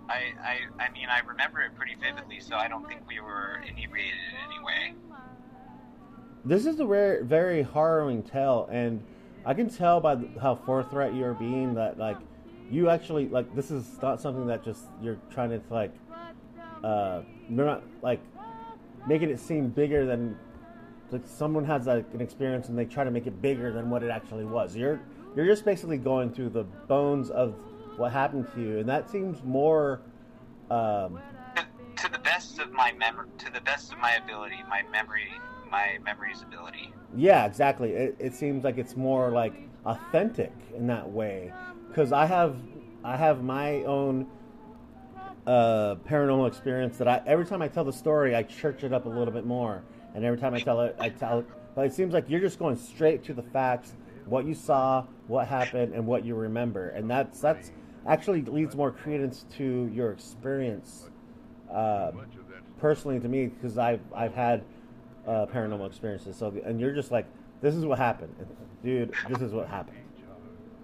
I, 0.07 0.21
I 0.43 0.59
I 0.79 0.91
mean 0.91 1.09
I 1.09 1.21
remember 1.21 1.61
it 1.63 1.75
pretty 1.77 1.95
vividly, 1.95 2.41
so 2.41 2.57
I 2.57 2.69
don't 2.69 2.87
think 2.87 3.01
we 3.09 3.21
were 3.21 3.61
inebriated 3.67 4.15
in 4.15 4.53
any 4.53 4.65
way. 4.65 4.95
This 6.45 6.67
is 6.67 6.81
a 6.81 6.85
very 6.85 7.25
very 7.25 7.63
harrowing 7.63 8.23
tale 8.23 8.69
and 8.71 9.03
i 9.47 9.55
can 9.55 9.69
tell 9.69 10.01
by 10.01 10.17
how 10.41 10.55
forthright 10.55 11.15
you're 11.15 11.35
being 11.35 11.75
that 11.75 11.99
like 11.99 12.19
you 12.71 12.89
actually 12.89 13.29
like 13.29 13.55
this 13.55 13.71
is 13.71 13.99
not 14.03 14.21
something 14.21 14.47
that 14.47 14.65
just 14.65 14.85
you're 15.03 15.19
trying 15.31 15.51
to 15.51 15.61
like 15.71 15.93
uh 16.83 17.23
you're 17.49 17.67
not 17.67 17.83
like 18.03 18.21
making 19.07 19.31
it 19.31 19.39
seem 19.39 19.69
bigger 19.69 20.07
than 20.07 20.37
like 21.11 21.23
someone 21.27 21.65
has 21.65 21.87
like 21.87 22.07
an 22.15 22.21
experience 22.21 22.69
and 22.69 22.79
they 22.79 22.85
try 22.85 23.05
to 23.05 23.11
make 23.11 23.27
it 23.27 23.41
bigger 23.41 23.73
than 23.73 23.91
what 23.91 24.03
it 24.03 24.11
actually 24.11 24.45
was. 24.45 24.75
You're 24.75 25.01
you're 25.37 25.47
just 25.47 25.65
basically 25.65 25.99
going 25.99 26.33
through 26.33 26.51
the 26.51 26.65
bones 26.65 27.31
of 27.31 27.55
what 27.97 28.13
happened 28.13 28.49
to 28.55 28.61
you 28.61 28.79
and 28.79 28.89
that 28.89 29.09
seems 29.09 29.43
more 29.45 30.01
um 30.71 31.21
To, 31.57 31.65
to 31.97 32.13
the 32.13 32.19
best 32.19 32.59
of 32.59 32.73
my 32.73 32.93
memory, 32.93 33.29
to 33.39 33.53
the 33.53 33.61
best 33.61 33.93
of 33.93 33.99
my 33.99 34.13
ability, 34.13 34.57
my 34.69 34.83
memory, 34.91 35.33
my 35.75 35.99
memory's 36.05 36.43
ability. 36.43 36.93
Yeah, 37.17 37.47
exactly. 37.47 37.93
It, 37.93 38.17
it 38.19 38.35
seems 38.35 38.63
like 38.65 38.79
it's 38.79 38.97
more 38.97 39.31
like 39.31 39.55
authentic 39.85 40.53
in 40.77 40.87
that 40.87 41.11
way, 41.11 41.53
because 41.89 42.13
I 42.13 42.27
have 42.27 42.57
I 43.03 43.17
have 43.17 43.43
my 43.43 43.83
own 43.83 44.27
uh, 45.47 45.97
paranormal 46.09 46.47
experience 46.47 46.97
that 46.99 47.09
I 47.09 47.23
every 47.27 47.45
time 47.45 47.61
I 47.61 47.69
tell 47.69 47.85
the 47.85 47.93
story 47.93 48.37
I 48.37 48.45
church 48.45 48.85
it 48.85 48.93
up 48.93 49.07
a 49.07 49.09
little 49.09 49.35
bit 49.35 49.47
more, 49.47 49.83
and 50.15 50.25
every 50.25 50.39
time 50.39 50.55
I 50.55 50.61
tell 50.61 50.81
it 50.83 50.97
I 51.01 51.09
tell 51.09 51.41
it. 51.41 51.47
But 51.75 51.87
it 51.87 51.93
seems 51.93 52.15
like 52.15 52.31
you're 52.31 52.41
just 52.49 52.59
going 52.61 52.77
straight 52.77 53.25
to 53.25 53.35
the 53.35 53.43
facts, 53.43 53.97
what 54.27 54.45
you 54.45 54.55
saw, 54.55 55.05
what 55.27 55.49
happened, 55.49 55.93
and 55.93 56.07
what 56.07 56.25
you 56.25 56.37
remember, 56.37 56.91
and 56.91 57.11
that's 57.11 57.41
that's 57.41 57.73
actually 58.07 58.43
leads 58.43 58.77
more 58.77 58.93
credence 58.93 59.45
to 59.57 59.91
your 59.93 60.13
experience. 60.13 61.11
Uh, 61.71 62.13
personally, 62.79 63.19
to 63.19 63.29
me, 63.29 63.47
because 63.47 63.77
I've 63.77 64.03
I've 64.15 64.35
had 64.35 64.63
uh, 65.27 65.47
paranormal 65.47 65.87
experiences. 65.87 66.37
So, 66.37 66.55
and 66.65 66.81
you're 66.81 66.95
just 66.95 67.11
like, 67.11 67.27
this 67.61 67.75
is 67.75 67.85
what 67.85 67.99
happened, 67.99 68.35
dude. 68.83 69.13
This 69.29 69.41
is 69.41 69.53
what 69.53 69.69
happened. 69.69 69.99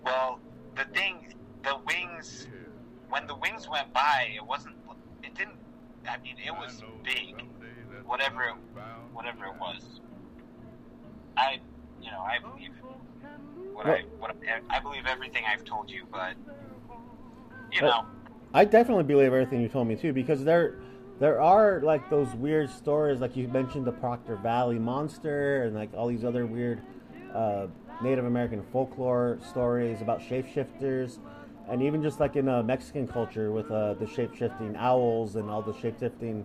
Well, 0.05 0.39
the 0.77 0.85
thing, 0.95 1.35
the 1.63 1.77
wings, 1.87 2.47
when 3.11 3.27
the 3.27 3.35
wings 3.35 3.69
went 3.69 3.93
by, 3.93 4.31
it 4.35 4.45
wasn't. 4.45 4.77
It 5.23 5.35
didn't. 5.35 5.57
I 6.09 6.17
mean, 6.19 6.37
it 6.45 6.53
was 6.53 6.83
big. 7.05 7.45
Whatever 8.07 8.43
it, 8.45 8.55
whatever 9.13 9.45
it 9.47 9.55
was. 9.61 10.01
I, 11.37 11.61
you 12.03 12.11
know, 12.11 12.21
I 12.21 12.39
believe 12.39 12.73
what 13.73 13.87
I 13.87 14.05
what 14.19 14.35
I, 14.49 14.77
I 14.77 14.81
believe 14.81 15.07
everything 15.07 15.45
I've 15.51 15.65
told 15.65 15.91
you, 15.91 16.07
but 16.11 16.35
you 17.73 17.83
know, 17.83 18.05
I 18.53 18.65
definitely 18.65 19.05
believe 19.05 19.27
everything 19.27 19.61
you 19.61 19.69
told 19.69 19.87
me 19.87 19.97
too, 19.97 20.13
because 20.13 20.45
there, 20.45 20.81
there 21.21 21.41
are 21.41 21.81
like 21.83 22.09
those 22.09 22.35
weird 22.35 22.71
stories, 22.71 23.21
like 23.21 23.37
you 23.37 23.47
mentioned 23.49 23.85
the 23.85 23.93
Proctor 23.93 24.37
Valley 24.37 24.79
monster, 24.79 25.65
and 25.65 25.77
like 25.77 25.91
all 25.95 26.09
these 26.09 26.25
other 26.25 26.47
weird 26.47 26.81
uh, 27.35 27.67
Native 28.03 28.25
American 28.25 28.65
folklore 28.73 29.39
stories 29.47 30.01
about 30.01 30.21
shapeshifters, 30.21 31.19
and 31.69 31.83
even 31.83 32.03
just 32.03 32.19
like 32.21 32.37
in 32.37 32.49
uh, 32.49 32.63
Mexican 32.63 33.07
culture 33.07 33.53
with 33.53 33.71
uh, 33.71 33.95
the 33.95 34.07
shapeshifting 34.07 34.75
owls 34.79 35.37
and 35.37 35.51
all 35.51 35.61
the 35.61 35.75
shapeshifting 35.75 36.43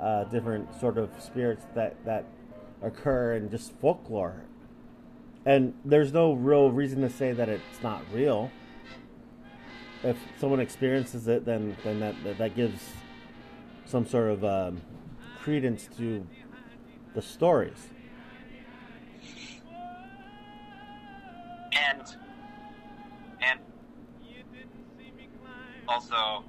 uh, 0.00 0.24
different 0.24 0.68
sort 0.80 0.96
of 0.96 1.10
spirits 1.18 1.66
that 1.74 2.02
that 2.06 2.24
occur 2.82 3.34
in 3.34 3.50
just 3.50 3.72
folklore. 3.80 4.42
And 5.44 5.74
there's 5.84 6.12
no 6.12 6.32
real 6.32 6.70
reason 6.70 7.02
to 7.02 7.10
say 7.10 7.32
that 7.32 7.50
it's 7.50 7.82
not 7.82 8.02
real 8.12 8.50
if 10.02 10.16
someone 10.38 10.60
experiences 10.60 11.28
it, 11.28 11.44
then 11.44 11.76
then 11.84 12.00
that, 12.00 12.38
that 12.38 12.56
gives 12.56 12.80
some 13.86 14.06
sort 14.06 14.30
of 14.30 14.44
um, 14.44 14.82
credence 15.40 15.88
to 15.96 16.26
the 17.14 17.22
stories. 17.22 17.88
and 21.96 22.16
and 23.40 23.60
also, 25.88 26.44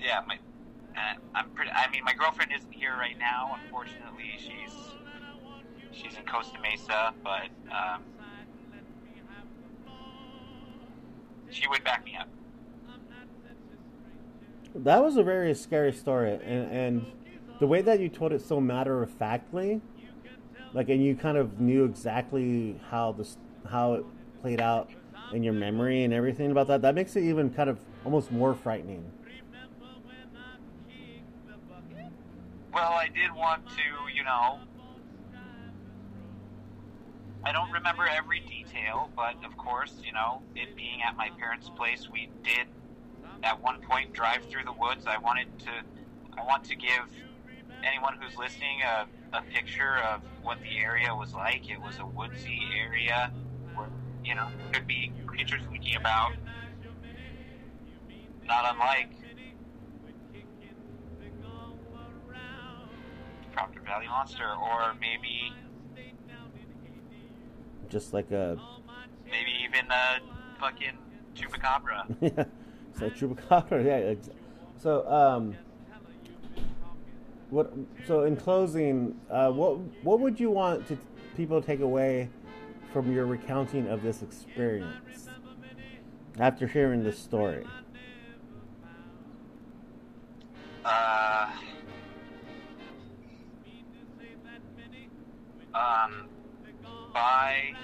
yeah, 0.00 0.20
my. 0.26 0.38
Uh, 0.96 1.14
I'm 1.34 1.50
pretty. 1.50 1.70
I 1.70 1.88
mean, 1.90 2.02
my 2.04 2.14
girlfriend 2.14 2.52
isn't 2.56 2.72
here 2.72 2.94
right 2.96 3.18
now. 3.18 3.58
Unfortunately, 3.62 4.32
she's 4.38 4.74
she's 5.92 6.16
in 6.16 6.24
Costa 6.24 6.58
Mesa, 6.60 7.14
but 7.22 7.48
um, 7.70 8.02
she 11.50 11.68
would 11.68 11.84
back 11.84 12.04
me 12.04 12.16
up. 12.18 12.28
That 14.74 15.02
was 15.02 15.16
a 15.16 15.22
very 15.22 15.54
scary 15.54 15.92
story, 15.92 16.38
and 16.44 16.70
and 16.70 17.06
the 17.58 17.66
way 17.66 17.82
that 17.82 18.00
you 18.00 18.08
told 18.08 18.32
it 18.32 18.40
so 18.40 18.60
matter 18.60 19.02
of 19.02 19.10
factly, 19.10 19.80
like, 20.72 20.88
and 20.88 21.04
you 21.04 21.16
kind 21.16 21.36
of 21.36 21.60
knew 21.60 21.84
exactly 21.84 22.80
how 22.90 23.12
this 23.12 23.36
how 23.68 23.94
it 23.94 24.04
played 24.40 24.60
out 24.60 24.90
in 25.32 25.42
your 25.42 25.52
memory 25.52 26.04
and 26.04 26.14
everything 26.14 26.50
about 26.50 26.68
that. 26.68 26.82
That 26.82 26.94
makes 26.94 27.16
it 27.16 27.24
even 27.24 27.50
kind 27.50 27.68
of 27.68 27.78
almost 28.04 28.30
more 28.30 28.54
frightening. 28.54 29.04
Well, 32.72 32.92
I 32.92 33.08
did 33.08 33.34
want 33.34 33.66
to, 33.68 34.14
you 34.14 34.24
know. 34.24 34.60
I 37.42 37.52
don't 37.52 37.70
remember 37.72 38.06
every 38.06 38.40
detail, 38.40 39.10
but 39.16 39.34
of 39.44 39.56
course, 39.56 39.94
you 40.04 40.12
know, 40.12 40.42
it 40.54 40.76
being 40.76 41.02
at 41.02 41.16
my 41.16 41.30
parents' 41.30 41.70
place, 41.70 42.08
we 42.10 42.28
did 42.44 42.66
at 43.42 43.62
one 43.62 43.80
point 43.82 44.12
drive 44.12 44.44
through 44.50 44.64
the 44.64 44.72
woods. 44.72 45.06
I 45.06 45.18
wanted 45.18 45.46
to, 45.60 45.70
I 46.38 46.44
want 46.44 46.64
to 46.64 46.76
give 46.76 47.08
anyone 47.82 48.16
who's 48.20 48.36
listening 48.36 48.80
a, 48.82 49.06
a 49.36 49.42
picture 49.42 49.98
of 49.98 50.20
what 50.42 50.60
the 50.62 50.78
area 50.78 51.14
was 51.14 51.34
like. 51.34 51.68
It 51.70 51.80
was 51.80 51.98
a 51.98 52.06
woodsy 52.06 52.60
area 52.78 53.32
where, 53.74 53.88
you 54.24 54.34
know, 54.34 54.48
could 54.72 54.86
be 54.86 55.12
creatures 55.26 55.62
leaking 55.70 55.96
about. 55.96 56.32
Not 58.44 58.74
unlike 58.74 59.12
Proctor 63.52 63.80
Valley 63.80 64.06
Monster, 64.08 64.44
or 64.44 64.94
maybe 65.00 65.52
Just 67.88 68.12
like 68.12 68.30
a 68.30 68.56
maybe 69.26 69.50
even 69.64 69.90
a 69.90 70.20
fucking 70.60 70.96
chupacabra. 71.34 72.48
so 73.00 73.10
chupacabra. 73.10 73.84
Yeah. 73.84 74.14
So 74.80 75.06
um, 75.10 75.56
what? 77.50 77.72
So 78.06 78.22
in 78.24 78.36
closing, 78.36 79.18
uh, 79.30 79.50
what 79.50 79.78
what 80.04 80.20
would 80.20 80.38
you 80.38 80.50
want 80.50 80.86
to 80.88 80.98
people 81.36 81.60
take 81.60 81.80
away 81.80 82.28
from 82.92 83.12
your 83.12 83.26
recounting 83.26 83.88
of 83.88 84.02
this 84.02 84.22
experience 84.22 85.28
after 86.38 86.66
hearing 86.66 87.02
this 87.02 87.18
story? 87.18 87.66
Uh, 90.84 91.50
um, 95.74 96.28
buy 97.12 97.74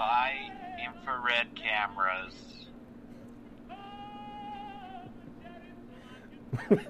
buy 0.00 0.34
infrared 0.82 1.48
cameras. 1.54 2.34
and, 6.70 6.80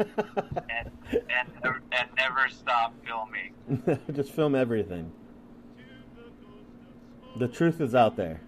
and 1.10 1.74
and 1.92 2.08
never 2.16 2.48
stop 2.48 2.94
filming. 3.04 3.52
Just 4.12 4.30
film 4.30 4.54
everything. 4.54 5.10
The 7.38 7.48
truth 7.48 7.80
is 7.80 7.94
out 7.94 8.16
there. 8.16 8.40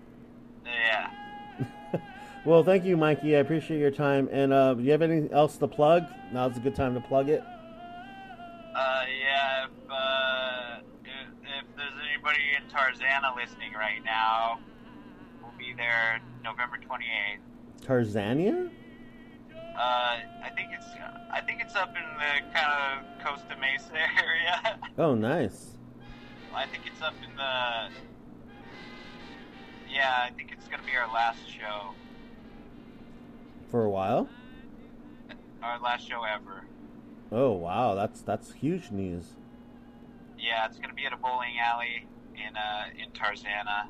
Yeah. 0.65 1.11
Well, 2.45 2.65
thank 2.65 2.85
you, 2.85 2.97
Mikey. 2.97 3.37
I 3.37 3.39
appreciate 3.39 3.79
your 3.79 3.93
time. 3.93 4.29
And 4.33 4.53
uh, 4.53 4.75
do 4.75 4.83
you 4.83 4.91
have 4.91 5.01
anything 5.01 5.33
else 5.33 5.59
to 5.59 5.69
plug? 5.69 6.03
Now's 6.33 6.57
a 6.57 6.61
good 6.61 6.75
time 6.75 6.93
to 6.95 7.01
plug 7.01 7.29
it. 7.29 7.41
Uh, 8.75 9.05
yeah. 9.21 9.67
If, 9.67 9.71
uh, 9.89 10.42
Tarzana 12.27 13.35
listening 13.37 13.73
right 13.75 14.03
now. 14.05 14.59
We'll 15.43 15.53
be 15.59 15.75
there 15.77 16.21
November 16.45 16.77
28th. 16.79 17.41
Tarzania? 17.87 18.71
Uh, 19.77 19.79
I 19.79 20.51
think 20.55 20.71
it's 20.73 20.87
I 21.33 21.41
think 21.41 21.61
it's 21.63 21.75
up 21.75 21.89
in 21.89 22.03
the 22.19 22.53
kind 22.59 22.67
of 22.71 23.25
Costa 23.25 23.57
Mesa 23.59 23.93
area. 23.97 24.79
Oh, 24.99 25.15
nice. 25.15 25.79
I 26.55 26.67
think 26.67 26.85
it's 26.87 27.01
up 27.03 27.15
in 27.29 27.35
the. 27.37 27.89
Yeah, 29.91 30.15
I 30.27 30.31
think 30.37 30.53
it's 30.53 30.69
gonna 30.69 30.83
be 30.85 30.97
our 30.97 31.13
last 31.13 31.41
show, 31.51 31.93
For 33.71 33.85
a 33.85 33.91
while? 33.91 34.29
our 35.63 35.79
last 35.81 36.09
show 36.09 36.23
ever. 36.25 36.65
Oh, 37.31 37.53
wow. 37.53 37.95
That's 37.95 38.21
that's 38.23 38.53
huge 38.53 38.91
news. 38.91 39.33
Yeah, 40.39 40.67
it's 40.67 40.79
gonna 40.79 40.95
be 40.95 41.07
at 41.07 41.13
a 41.13 41.17
bowling 41.17 41.55
alley 41.63 42.07
in 42.35 42.57
uh 42.57 42.85
in 43.03 43.11
Tarzana. 43.13 43.89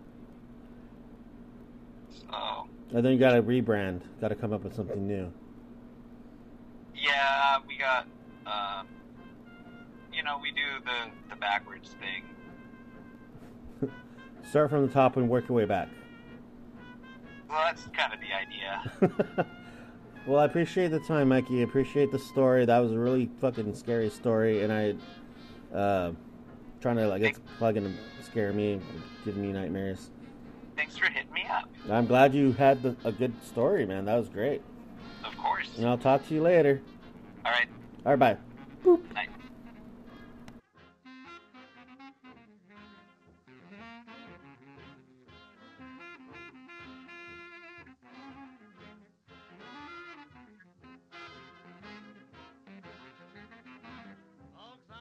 So 2.10 2.68
And 2.94 3.04
then 3.04 3.12
you 3.12 3.18
got 3.18 3.32
to 3.32 3.42
rebrand. 3.42 4.02
Got 4.20 4.28
to 4.28 4.34
come 4.34 4.52
up 4.52 4.64
with 4.64 4.74
something 4.74 5.06
new. 5.06 5.32
yeah, 6.94 7.58
we 7.66 7.76
got. 7.78 8.06
Um, 8.46 8.86
you 10.12 10.22
know, 10.22 10.38
we 10.42 10.50
do 10.50 10.84
the 10.84 11.10
the 11.30 11.36
backwards 11.40 11.94
thing. 12.00 12.24
Start 14.48 14.70
from 14.70 14.86
the 14.86 14.92
top 14.92 15.16
and 15.16 15.28
work 15.28 15.48
your 15.48 15.56
way 15.56 15.64
back. 15.64 15.88
Well, 17.48 17.60
that's 17.64 17.86
kind 17.92 18.12
of 18.12 18.20
the 18.20 18.32
idea. 18.34 19.46
well, 20.26 20.40
I 20.40 20.44
appreciate 20.46 20.88
the 20.88 21.00
time, 21.00 21.28
Mikey. 21.28 21.60
I 21.60 21.62
appreciate 21.64 22.10
the 22.10 22.18
story. 22.18 22.64
That 22.64 22.78
was 22.78 22.92
a 22.92 22.98
really 22.98 23.30
fucking 23.40 23.74
scary 23.74 24.08
story, 24.10 24.62
and 24.62 24.72
I, 24.72 25.76
uh, 25.76 26.12
trying 26.82 26.96
to 26.96 27.06
like 27.06 27.22
it's 27.22 27.40
plugging 27.58 27.84
to 27.84 28.24
scare 28.24 28.52
me, 28.52 28.80
giving 29.24 29.40
me 29.40 29.52
nightmares. 29.52 30.10
Thanks 30.76 30.96
for 30.96 31.06
hitting 31.06 31.32
me 31.32 31.44
up. 31.50 31.68
I'm 31.90 32.06
glad 32.06 32.34
you 32.34 32.52
had 32.52 32.82
the, 32.82 32.96
a 33.04 33.12
good 33.12 33.32
story, 33.44 33.86
man. 33.86 34.04
That 34.04 34.16
was 34.16 34.28
great. 34.28 34.62
Of 35.24 35.36
course. 35.38 35.70
And 35.76 35.86
I'll 35.86 35.98
talk 35.98 36.26
to 36.28 36.34
you 36.34 36.42
later. 36.42 36.82
All 37.44 37.52
right. 37.52 37.68
All 38.04 38.12
right, 38.12 38.18
bye. 38.18 38.36
Night. 39.14 39.28